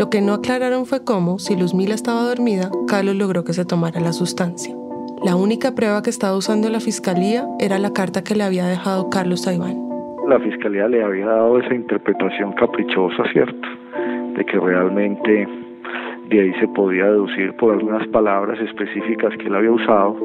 Lo 0.00 0.08
que 0.08 0.22
no 0.22 0.32
aclararon 0.32 0.86
fue 0.86 1.04
cómo, 1.04 1.38
si 1.38 1.54
Luzmila 1.54 1.94
estaba 1.94 2.22
dormida, 2.22 2.70
Carlos 2.88 3.16
logró 3.16 3.44
que 3.44 3.52
se 3.52 3.66
tomara 3.66 4.00
la 4.00 4.14
sustancia. 4.14 4.74
La 5.22 5.36
única 5.36 5.74
prueba 5.74 6.02
que 6.02 6.08
estaba 6.08 6.38
usando 6.38 6.70
la 6.70 6.80
fiscalía 6.80 7.46
era 7.58 7.78
la 7.78 7.92
carta 7.92 8.24
que 8.24 8.34
le 8.34 8.44
había 8.44 8.64
dejado 8.64 9.10
Carlos 9.10 9.46
a 9.46 9.52
Iván. 9.52 9.76
La 10.26 10.40
fiscalía 10.40 10.88
le 10.88 11.04
había 11.04 11.26
dado 11.26 11.58
esa 11.58 11.74
interpretación 11.74 12.54
caprichosa, 12.54 13.24
¿cierto? 13.30 13.68
De 14.38 14.44
que 14.46 14.58
realmente 14.58 15.46
de 16.30 16.40
ahí 16.40 16.54
se 16.60 16.68
podía 16.68 17.04
deducir 17.04 17.54
por 17.56 17.74
algunas 17.74 18.08
palabras 18.08 18.58
específicas 18.58 19.36
que 19.36 19.48
él 19.48 19.54
había 19.54 19.70
usado 19.70 20.16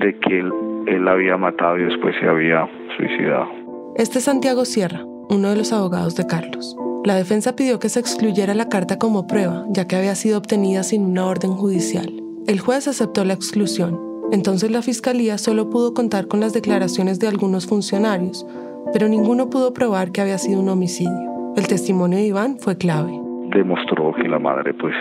de 0.00 0.18
que 0.18 0.40
él 0.40 0.52
él 0.88 1.06
había 1.06 1.36
matado 1.36 1.78
y 1.78 1.84
después 1.84 2.12
se 2.18 2.26
había 2.26 2.68
suicidado. 2.96 3.50
Este 3.94 4.18
es 4.18 4.24
Santiago 4.24 4.64
Sierra, 4.64 5.04
uno 5.30 5.50
de 5.50 5.56
los 5.56 5.72
abogados 5.72 6.16
de 6.16 6.26
Carlos. 6.26 6.76
La 7.06 7.14
defensa 7.14 7.54
pidió 7.54 7.78
que 7.78 7.88
se 7.88 8.00
excluyera 8.00 8.52
la 8.52 8.68
carta 8.68 8.98
como 8.98 9.28
prueba, 9.28 9.64
ya 9.68 9.86
que 9.86 9.94
había 9.94 10.16
sido 10.16 10.38
obtenida 10.38 10.82
sin 10.82 11.04
una 11.04 11.26
orden 11.26 11.52
judicial. 11.52 12.12
El 12.48 12.58
juez 12.58 12.88
aceptó 12.88 13.24
la 13.24 13.32
exclusión. 13.32 13.96
Entonces 14.32 14.72
la 14.72 14.82
fiscalía 14.82 15.38
solo 15.38 15.70
pudo 15.70 15.94
contar 15.94 16.26
con 16.26 16.40
las 16.40 16.52
declaraciones 16.52 17.20
de 17.20 17.28
algunos 17.28 17.68
funcionarios, 17.68 18.44
pero 18.92 19.06
ninguno 19.06 19.48
pudo 19.50 19.72
probar 19.72 20.10
que 20.10 20.20
había 20.20 20.36
sido 20.38 20.58
un 20.58 20.68
homicidio. 20.68 21.54
El 21.56 21.68
testimonio 21.68 22.18
de 22.18 22.26
Iván 22.26 22.56
fue 22.58 22.76
clave. 22.76 23.12
Demostró 23.54 24.12
que 24.14 24.26
la 24.26 24.40
madre 24.40 24.74
pues 24.74 24.96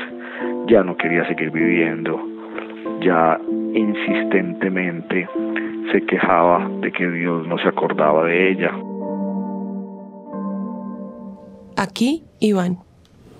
ya 0.69 0.83
no 0.83 0.95
quería 0.97 1.27
seguir 1.27 1.49
viviendo, 1.49 2.19
ya 3.01 3.41
insistentemente 3.73 5.27
se 5.91 6.05
quejaba 6.05 6.69
de 6.81 6.91
que 6.91 7.09
Dios 7.09 7.47
no 7.47 7.57
se 7.57 7.67
acordaba 7.67 8.25
de 8.25 8.51
ella. 8.51 8.71
Aquí, 11.77 12.23
Iván. 12.39 12.79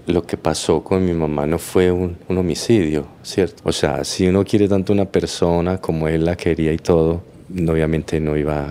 Lo 0.07 0.21
que 0.21 0.37
pasó 0.37 0.83
con 0.83 1.03
mi 1.05 1.13
mamá 1.13 1.47
no 1.47 1.57
fue 1.57 1.91
un, 1.91 2.17
homicidio, 2.29 3.07
¿cierto? 3.23 3.63
O 3.65 3.71
sea, 3.71 4.03
si 4.03 4.27
uno 4.27 4.43
quiere 4.43 4.67
tanto 4.67 4.93
una 4.93 5.05
persona 5.05 5.77
como 5.79 6.07
él 6.07 6.25
la 6.25 6.35
quería 6.35 6.71
y 6.71 6.77
todo, 6.77 7.23
obviamente 7.51 8.19
no 8.19 8.37
iba 8.37 8.65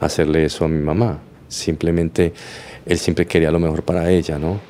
a 0.00 0.04
hacerle 0.04 0.44
eso 0.44 0.64
a 0.64 0.68
mi 0.68 0.82
mamá. 0.82 1.20
Simplemente, 1.48 2.32
él 2.84 2.98
siempre 2.98 3.26
quería 3.26 3.50
lo 3.50 3.58
mejor 3.60 3.82
para 3.82 4.10
ella, 4.10 4.38
¿no? 4.38 4.60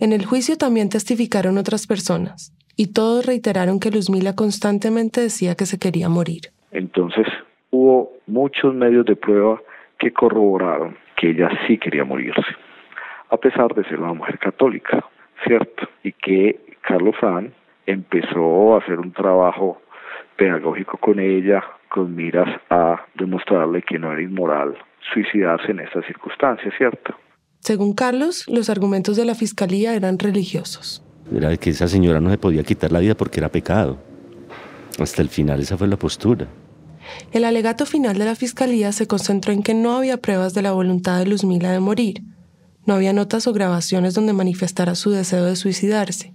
En 0.00 0.12
el 0.12 0.24
juicio 0.24 0.56
también 0.56 0.88
testificaron 0.88 1.58
otras 1.58 1.86
personas 1.86 2.52
y 2.76 2.94
todos 2.94 3.26
reiteraron 3.26 3.78
que 3.78 3.90
Luzmila 3.90 4.34
constantemente 4.34 5.20
decía 5.20 5.54
que 5.54 5.66
se 5.66 5.78
quería 5.78 6.08
morir. 6.08 6.52
Entonces, 6.72 7.26
hubo 7.70 8.12
muchos 8.26 8.74
medios 8.74 9.04
de 9.04 9.16
prueba 9.16 9.60
que 9.98 10.12
corroboraron 10.12 10.96
que 11.16 11.30
ella 11.30 11.50
sí 11.66 11.76
quería 11.76 12.04
morirse, 12.04 12.40
a 13.30 13.36
pesar 13.36 13.74
de 13.74 13.84
ser 13.84 14.00
una 14.00 14.12
mujer 14.12 14.38
católica, 14.38 15.04
¿cierto? 15.44 15.88
Y 16.02 16.12
que 16.12 16.60
Carlos 16.82 17.14
San 17.20 17.52
empezó 17.86 18.74
a 18.74 18.78
hacer 18.78 18.98
un 18.98 19.12
trabajo 19.12 19.80
pedagógico 20.36 20.98
con 20.98 21.20
ella 21.20 21.62
con 21.88 22.14
miras 22.14 22.48
a 22.70 23.04
demostrarle 23.14 23.82
que 23.82 23.98
no 23.98 24.12
era 24.12 24.22
inmoral 24.22 24.76
suicidarse 25.12 25.72
en 25.72 25.80
estas 25.80 26.04
circunstancias, 26.06 26.72
¿cierto? 26.78 27.14
Según 27.58 27.94
Carlos, 27.94 28.46
los 28.48 28.70
argumentos 28.70 29.16
de 29.16 29.24
la 29.24 29.34
fiscalía 29.34 29.94
eran 29.94 30.18
religiosos. 30.18 31.04
Era 31.34 31.56
que 31.56 31.70
esa 31.70 31.88
señora 31.88 32.20
no 32.20 32.30
se 32.30 32.38
podía 32.38 32.62
quitar 32.62 32.90
la 32.90 33.00
vida 33.00 33.14
porque 33.14 33.40
era 33.40 33.48
pecado. 33.48 33.98
Hasta 34.98 35.20
el 35.22 35.28
final 35.28 35.60
esa 35.60 35.76
fue 35.76 35.88
la 35.88 35.96
postura. 35.96 36.46
El 37.32 37.44
alegato 37.44 37.86
final 37.86 38.16
de 38.18 38.24
la 38.24 38.34
fiscalía 38.34 38.92
se 38.92 39.06
concentró 39.06 39.52
en 39.52 39.62
que 39.62 39.74
no 39.74 39.96
había 39.96 40.16
pruebas 40.18 40.54
de 40.54 40.62
la 40.62 40.72
voluntad 40.72 41.18
de 41.18 41.26
Luzmila 41.26 41.72
de 41.72 41.80
morir. 41.80 42.22
No 42.90 42.96
había 42.96 43.12
notas 43.12 43.46
o 43.46 43.52
grabaciones 43.52 44.14
donde 44.14 44.32
manifestara 44.32 44.96
su 44.96 45.12
deseo 45.12 45.44
de 45.44 45.54
suicidarse. 45.54 46.34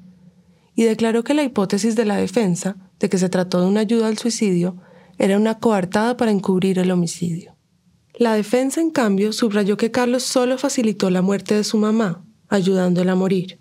Y 0.74 0.86
declaró 0.86 1.22
que 1.26 1.34
la 1.34 1.44
hipótesis 1.44 1.98
de 1.98 2.06
la 2.06 2.16
defensa, 2.16 2.78
de 2.98 3.10
que 3.10 3.18
se 3.18 3.28
trató 3.28 3.60
de 3.60 3.68
una 3.68 3.82
ayuda 3.82 4.08
al 4.08 4.18
suicidio, 4.18 4.78
era 5.20 5.36
una 5.36 5.60
coartada 5.60 6.16
para 6.16 6.32
encubrir 6.32 6.80
el 6.80 6.92
homicidio. 6.92 7.58
La 8.18 8.36
defensa, 8.36 8.80
en 8.80 8.90
cambio, 8.90 9.34
subrayó 9.34 9.76
que 9.76 9.92
Carlos 9.92 10.24
solo 10.24 10.58
facilitó 10.58 11.10
la 11.10 11.22
muerte 11.22 11.56
de 11.56 11.66
su 11.66 11.78
mamá, 11.78 12.24
ayudándola 12.48 13.12
a 13.12 13.16
morir. 13.16 13.60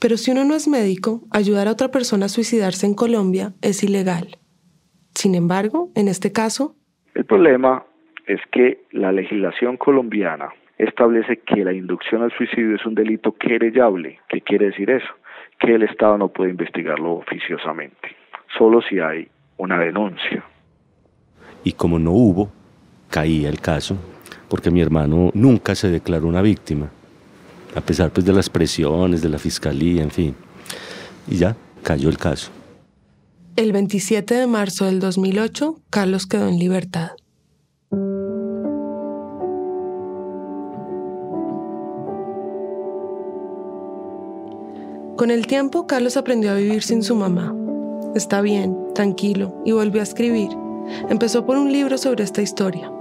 Pero 0.00 0.16
si 0.16 0.32
uno 0.32 0.42
no 0.42 0.56
es 0.56 0.66
médico, 0.66 1.22
ayudar 1.30 1.68
a 1.68 1.72
otra 1.72 1.92
persona 1.92 2.26
a 2.26 2.28
suicidarse 2.28 2.86
en 2.86 2.94
Colombia 2.94 3.54
es 3.62 3.84
ilegal. 3.84 4.36
Sin 5.14 5.36
embargo, 5.36 5.92
en 5.94 6.08
este 6.08 6.32
caso... 6.32 6.74
El 7.14 7.24
problema 7.24 7.86
es 8.26 8.40
que 8.50 8.84
la 8.90 9.12
legislación 9.12 9.76
colombiana 9.76 10.48
establece 10.78 11.38
que 11.38 11.64
la 11.64 11.72
inducción 11.72 12.22
al 12.22 12.32
suicidio 12.32 12.76
es 12.76 12.84
un 12.86 12.94
delito 12.94 13.32
querellable. 13.32 14.20
¿Qué 14.28 14.40
quiere 14.40 14.66
decir 14.66 14.90
eso? 14.90 15.08
Que 15.58 15.74
el 15.74 15.82
Estado 15.82 16.18
no 16.18 16.28
puede 16.28 16.50
investigarlo 16.50 17.14
oficiosamente, 17.14 18.14
solo 18.58 18.82
si 18.82 18.98
hay 18.98 19.28
una 19.56 19.78
denuncia. 19.78 20.44
Y 21.64 21.72
como 21.72 21.98
no 21.98 22.12
hubo, 22.12 22.50
caía 23.10 23.48
el 23.48 23.60
caso, 23.60 23.96
porque 24.48 24.70
mi 24.70 24.80
hermano 24.80 25.30
nunca 25.34 25.74
se 25.74 25.88
declaró 25.88 26.26
una 26.26 26.42
víctima, 26.42 26.90
a 27.74 27.80
pesar 27.80 28.10
pues, 28.10 28.26
de 28.26 28.32
las 28.32 28.50
presiones 28.50 29.22
de 29.22 29.28
la 29.28 29.38
fiscalía, 29.38 30.02
en 30.02 30.10
fin. 30.10 30.34
Y 31.26 31.36
ya, 31.36 31.56
cayó 31.82 32.08
el 32.08 32.18
caso. 32.18 32.50
El 33.56 33.72
27 33.72 34.34
de 34.34 34.46
marzo 34.46 34.84
del 34.84 35.00
2008, 35.00 35.76
Carlos 35.88 36.26
quedó 36.26 36.48
en 36.48 36.58
libertad. 36.58 37.12
Con 45.16 45.30
el 45.30 45.46
tiempo, 45.46 45.86
Carlos 45.86 46.18
aprendió 46.18 46.50
a 46.50 46.56
vivir 46.56 46.82
sin 46.82 47.02
su 47.02 47.14
mamá. 47.14 47.54
Está 48.14 48.42
bien, 48.42 48.76
tranquilo, 48.94 49.62
y 49.64 49.72
volvió 49.72 50.02
a 50.02 50.04
escribir. 50.04 50.50
Empezó 51.08 51.46
por 51.46 51.56
un 51.56 51.72
libro 51.72 51.96
sobre 51.96 52.22
esta 52.22 52.42
historia. 52.42 52.92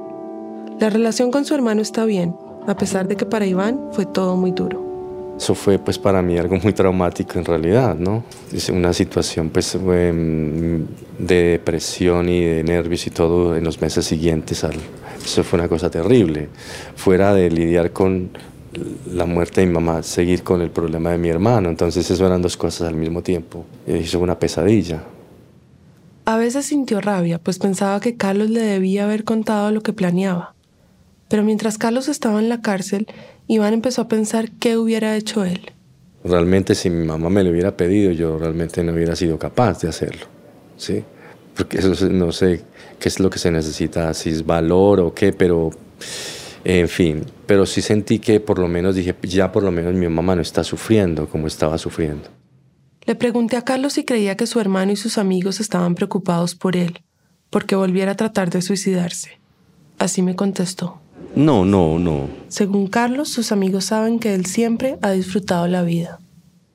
La 0.79 0.89
relación 0.89 1.29
con 1.29 1.43
su 1.43 1.53
hermano 1.53 1.81
está 1.81 2.05
bien, 2.05 2.33
a 2.67 2.77
pesar 2.77 3.09
de 3.09 3.17
que 3.17 3.25
para 3.25 3.45
Iván 3.45 3.89
fue 3.91 4.05
todo 4.05 4.37
muy 4.37 4.51
duro. 4.51 4.81
Eso 5.37 5.55
fue 5.55 5.77
pues 5.77 5.99
para 5.99 6.21
mí 6.21 6.37
algo 6.37 6.55
muy 6.55 6.71
traumático 6.71 7.37
en 7.37 7.43
realidad, 7.43 7.97
¿no? 7.97 8.23
Es 8.53 8.69
una 8.69 8.93
situación 8.93 9.49
pues 9.49 9.75
em, 9.75 10.85
de 11.19 11.43
depresión 11.43 12.29
y 12.29 12.45
de 12.45 12.63
nervios 12.63 13.05
y 13.07 13.09
todo 13.09 13.57
en 13.57 13.65
los 13.65 13.81
meses 13.81 14.05
siguientes. 14.05 14.65
Eso 15.21 15.43
fue 15.43 15.59
una 15.59 15.67
cosa 15.67 15.89
terrible. 15.89 16.47
Fuera 16.95 17.33
de 17.33 17.51
lidiar 17.51 17.91
con 17.91 18.29
la 19.11 19.25
muerte 19.25 19.61
de 19.61 19.67
mi 19.67 19.73
mamá, 19.73 20.03
seguir 20.03 20.43
con 20.43 20.61
el 20.61 20.69
problema 20.69 21.11
de 21.11 21.17
mi 21.17 21.29
hermano. 21.29 21.69
Entonces 21.69 22.09
eso 22.09 22.25
eran 22.25 22.41
dos 22.41 22.57
cosas 22.57 22.87
al 22.87 22.95
mismo 22.95 23.21
tiempo. 23.21 23.65
Hizo 23.87 24.19
una 24.19 24.37
pesadilla. 24.39 25.03
A 26.25 26.37
veces 26.37 26.65
sintió 26.65 27.01
rabia, 27.01 27.39
pues 27.39 27.59
pensaba 27.59 27.99
que 27.99 28.17
Carlos 28.17 28.49
le 28.49 28.61
debía 28.61 29.03
haber 29.03 29.23
contado 29.23 29.71
lo 29.71 29.81
que 29.81 29.93
planeaba. 29.93 30.55
Pero 31.27 31.43
mientras 31.43 31.77
Carlos 31.77 32.07
estaba 32.07 32.39
en 32.39 32.49
la 32.49 32.61
cárcel, 32.61 33.07
Iván 33.47 33.73
empezó 33.73 34.01
a 34.01 34.07
pensar 34.07 34.51
qué 34.51 34.77
hubiera 34.77 35.15
hecho 35.15 35.45
él. 35.45 35.71
Realmente 36.23 36.73
si 36.73 36.89
mi 36.89 37.05
mamá 37.05 37.29
me 37.29 37.43
lo 37.43 37.51
hubiera 37.51 37.77
pedido, 37.77 38.11
yo 38.11 38.39
realmente 38.39 38.83
no 38.83 38.93
hubiera 38.93 39.15
sido 39.15 39.37
capaz 39.37 39.81
de 39.81 39.89
hacerlo, 39.89 40.25
¿sí? 40.77 41.03
Porque 41.55 41.77
eso 41.77 42.09
no 42.09 42.31
sé 42.31 42.63
qué 42.99 43.09
es 43.09 43.19
lo 43.19 43.29
que 43.29 43.37
se 43.37 43.51
necesita, 43.51 44.11
si 44.15 44.31
es 44.31 44.45
valor 44.45 44.99
o 44.99 45.13
qué, 45.13 45.31
pero 45.31 45.69
en 46.65 46.89
fin, 46.89 47.23
pero 47.45 47.67
sí 47.67 47.81
sentí 47.81 48.17
que 48.17 48.39
por 48.39 48.57
lo 48.57 48.67
menos 48.67 48.95
dije, 48.95 49.15
ya 49.21 49.51
por 49.51 49.61
lo 49.61 49.71
menos 49.71 49.93
mi 49.93 50.07
mamá 50.07 50.35
no 50.35 50.41
está 50.41 50.63
sufriendo 50.63 51.27
como 51.29 51.45
estaba 51.45 51.77
sufriendo. 51.77 52.27
Le 53.05 53.13
pregunté 53.13 53.55
a 53.55 53.61
Carlos 53.61 53.93
si 53.93 54.03
creía 54.03 54.35
que 54.35 54.47
su 54.47 54.59
hermano 54.59 54.91
y 54.91 54.95
sus 54.95 55.19
amigos 55.19 55.59
estaban 55.59 55.93
preocupados 55.93 56.55
por 56.55 56.75
él, 56.75 57.03
porque 57.51 57.75
volviera 57.75 58.13
a 58.13 58.15
tratar 58.15 58.49
de 58.49 58.63
suicidarse. 58.63 59.39
Así 59.99 60.23
me 60.23 60.35
contestó. 60.35 60.99
No, 61.35 61.65
no, 61.65 61.99
no. 61.99 62.29
Según 62.47 62.87
Carlos, 62.87 63.29
sus 63.29 63.51
amigos 63.51 63.85
saben 63.85 64.17
que 64.17 64.33
él 64.33 64.47
siempre 64.47 64.97
ha 65.03 65.11
disfrutado 65.11 65.67
la 65.67 65.83
vida. 65.83 66.19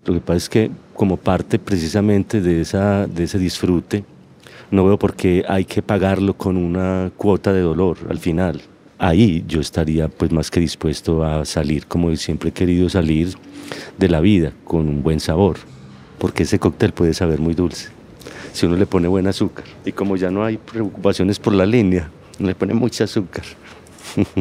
Lo 0.04 0.14
que 0.14 0.20
pasa 0.20 0.36
es 0.36 0.48
que 0.48 0.70
como 0.94 1.16
parte 1.16 1.58
precisamente 1.58 2.40
de, 2.40 2.60
esa, 2.60 3.08
de 3.08 3.24
ese 3.24 3.38
disfrute, 3.38 4.04
no 4.70 4.84
veo 4.84 4.98
por 4.98 5.14
qué 5.14 5.44
hay 5.48 5.64
que 5.64 5.82
pagarlo 5.82 6.34
con 6.34 6.56
una 6.56 7.10
cuota 7.16 7.52
de 7.52 7.60
dolor 7.60 7.98
al 8.08 8.18
final. 8.18 8.62
Ahí 9.02 9.42
yo 9.48 9.62
estaría 9.62 10.08
pues 10.08 10.30
más 10.30 10.50
que 10.50 10.60
dispuesto 10.60 11.24
a 11.24 11.46
salir 11.46 11.86
como 11.86 12.14
siempre 12.16 12.50
he 12.50 12.52
querido 12.52 12.90
salir 12.90 13.34
de 13.96 14.10
la 14.10 14.20
vida, 14.20 14.52
con 14.64 14.88
un 14.88 15.02
buen 15.02 15.20
sabor, 15.20 15.56
porque 16.18 16.42
ese 16.42 16.58
cóctel 16.58 16.92
puede 16.92 17.14
saber 17.14 17.40
muy 17.40 17.54
dulce 17.54 17.88
si 18.52 18.66
uno 18.66 18.76
le 18.76 18.84
pone 18.84 19.08
buen 19.08 19.26
azúcar. 19.26 19.64
Y 19.86 19.92
como 19.92 20.16
ya 20.16 20.30
no 20.30 20.44
hay 20.44 20.58
preocupaciones 20.58 21.38
por 21.38 21.54
la 21.54 21.64
línea, 21.64 22.10
le 22.38 22.54
pone 22.54 22.74
mucho 22.74 23.04
azúcar. 23.04 23.44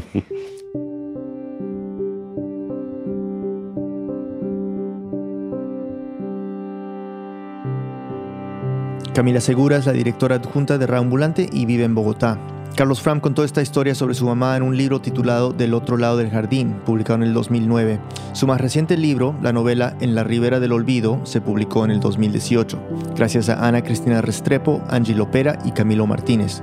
Camila 9.14 9.40
Segura 9.40 9.78
es 9.78 9.86
la 9.86 9.94
directora 9.94 10.36
adjunta 10.36 10.78
de 10.78 10.86
Raambulante 10.86 11.48
y 11.50 11.66
vive 11.66 11.86
en 11.86 11.96
Bogotá. 11.96 12.38
Carlos 12.76 13.02
Fram 13.02 13.20
contó 13.20 13.44
esta 13.44 13.62
historia 13.62 13.94
sobre 13.94 14.14
su 14.14 14.26
mamá 14.26 14.56
en 14.56 14.64
un 14.64 14.78
libro 14.78 15.02
titulado 15.02 15.52
Del 15.52 15.74
otro 15.74 15.98
lado 15.98 16.18
del 16.18 16.30
jardín, 16.30 16.76
publicado 16.86 17.18
en 17.18 17.24
el 17.24 17.34
2009. 17.34 18.00
Su 18.34 18.48
más 18.48 18.62
reciente 18.62 18.98
libro, 18.98 19.36
la 19.42 19.52
novela 19.52 19.96
En 20.00 20.16
la 20.16 20.24
ribera 20.24 20.60
del 20.60 20.72
olvido, 20.72 21.20
se 21.26 21.42
publicó 21.42 21.84
en 21.84 21.92
el 21.92 22.00
2018, 22.00 22.80
gracias 23.16 23.50
a 23.50 23.68
Ana 23.68 23.84
Cristina 23.84 24.22
Restrepo, 24.22 24.82
Angie 24.90 25.16
Lopera 25.16 25.60
y 25.66 25.72
Camilo 25.72 26.08
Martínez. 26.08 26.62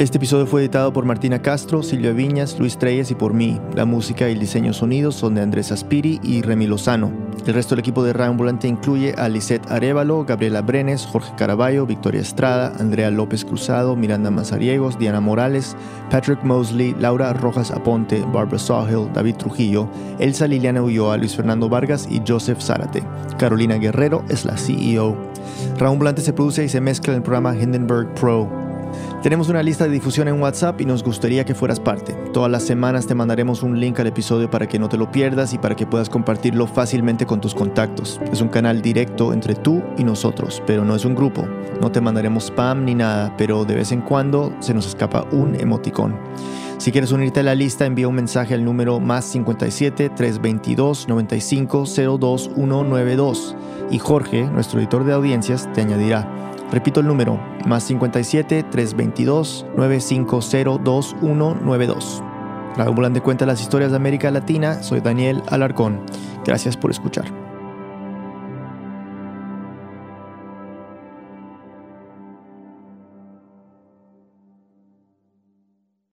Este 0.00 0.18
episodio 0.18 0.44
fue 0.44 0.62
editado 0.62 0.92
por 0.92 1.04
Martina 1.04 1.40
Castro, 1.40 1.80
Silvia 1.84 2.10
Viñas, 2.10 2.58
Luis 2.58 2.76
Treyes 2.76 3.12
y 3.12 3.14
por 3.14 3.32
mí. 3.32 3.60
La 3.76 3.84
música 3.84 4.28
y 4.28 4.32
el 4.32 4.40
diseño 4.40 4.72
sonidos 4.72 5.14
son 5.14 5.36
de 5.36 5.42
Andrés 5.42 5.70
Aspiri 5.70 6.18
y 6.20 6.42
Remy 6.42 6.66
Lozano. 6.66 7.12
El 7.46 7.54
resto 7.54 7.76
del 7.76 7.78
equipo 7.78 8.02
de 8.02 8.24
Ambulante 8.24 8.66
incluye 8.66 9.14
a 9.16 9.28
Lisette 9.28 9.70
Arevalo, 9.70 10.24
Gabriela 10.24 10.62
Brenes, 10.62 11.06
Jorge 11.06 11.32
Caraballo, 11.36 11.86
Victoria 11.86 12.22
Estrada, 12.22 12.72
Andrea 12.80 13.12
López 13.12 13.44
Cruzado, 13.44 13.94
Miranda 13.94 14.32
Mazariegos, 14.32 14.98
Diana 14.98 15.20
Morales, 15.20 15.76
Patrick 16.10 16.42
Mosley, 16.42 16.96
Laura 16.98 17.32
Rojas 17.32 17.70
Aponte, 17.70 18.20
Barbara 18.32 18.58
Sawhill, 18.58 19.12
David 19.12 19.36
Trujillo, 19.36 19.88
Elsa 20.18 20.48
Liliana 20.48 20.82
Ulloa, 20.82 21.18
Luis 21.18 21.36
Fernando 21.36 21.68
Vargas 21.68 22.08
y 22.10 22.20
Joseph 22.26 22.60
Zárate. 22.60 23.04
Carolina 23.38 23.76
Guerrero 23.76 24.24
es 24.28 24.44
la 24.44 24.56
CEO. 24.56 25.16
Ambulante 25.78 26.20
se 26.20 26.32
produce 26.32 26.64
y 26.64 26.68
se 26.68 26.80
mezcla 26.80 27.12
en 27.12 27.18
el 27.18 27.22
programa 27.22 27.54
Hindenburg 27.54 28.12
Pro. 28.14 28.63
Tenemos 29.22 29.48
una 29.48 29.62
lista 29.62 29.84
de 29.84 29.90
difusión 29.90 30.28
en 30.28 30.40
WhatsApp 30.40 30.80
y 30.80 30.84
nos 30.84 31.02
gustaría 31.02 31.44
que 31.44 31.54
fueras 31.54 31.80
parte. 31.80 32.12
Todas 32.32 32.50
las 32.50 32.62
semanas 32.62 33.06
te 33.06 33.14
mandaremos 33.14 33.62
un 33.62 33.80
link 33.80 33.98
al 34.00 34.06
episodio 34.06 34.50
para 34.50 34.66
que 34.66 34.78
no 34.78 34.88
te 34.88 34.98
lo 34.98 35.10
pierdas 35.10 35.54
y 35.54 35.58
para 35.58 35.74
que 35.74 35.86
puedas 35.86 36.10
compartirlo 36.10 36.66
fácilmente 36.66 37.24
con 37.24 37.40
tus 37.40 37.54
contactos. 37.54 38.20
Es 38.30 38.40
un 38.40 38.48
canal 38.48 38.82
directo 38.82 39.32
entre 39.32 39.54
tú 39.54 39.82
y 39.96 40.04
nosotros, 40.04 40.62
pero 40.66 40.84
no 40.84 40.94
es 40.94 41.04
un 41.04 41.14
grupo. 41.14 41.48
No 41.80 41.90
te 41.90 42.00
mandaremos 42.00 42.44
spam 42.44 42.84
ni 42.84 42.94
nada, 42.94 43.34
pero 43.38 43.64
de 43.64 43.76
vez 43.76 43.92
en 43.92 44.02
cuando 44.02 44.52
se 44.60 44.74
nos 44.74 44.86
escapa 44.86 45.26
un 45.32 45.54
emoticón. 45.54 46.16
Si 46.78 46.92
quieres 46.92 47.12
unirte 47.12 47.40
a 47.40 47.44
la 47.44 47.54
lista, 47.54 47.86
envía 47.86 48.08
un 48.08 48.14
mensaje 48.14 48.52
al 48.52 48.64
número 48.64 49.00
más 49.00 49.24
57 49.24 50.10
322 50.10 51.08
95 51.08 51.84
02 52.18 52.50
192 52.54 53.56
y 53.90 53.98
Jorge, 53.98 54.44
nuestro 54.44 54.80
editor 54.80 55.04
de 55.04 55.12
audiencias, 55.12 55.72
te 55.72 55.82
añadirá. 55.82 56.28
Repito 56.72 57.00
el 57.00 57.06
número, 57.06 57.40
más 57.66 57.84
57 57.84 58.64
322 58.64 59.66
950 59.76 60.82
2192. 60.82 62.22
La 62.76 62.84
ambulante 62.84 63.20
cuenta 63.20 63.46
las 63.46 63.60
historias 63.60 63.90
de 63.90 63.96
América 63.96 64.30
Latina, 64.30 64.82
soy 64.82 65.00
Daniel 65.00 65.42
Alarcón. 65.48 66.00
Gracias 66.44 66.76
por 66.76 66.90
escuchar. 66.90 67.53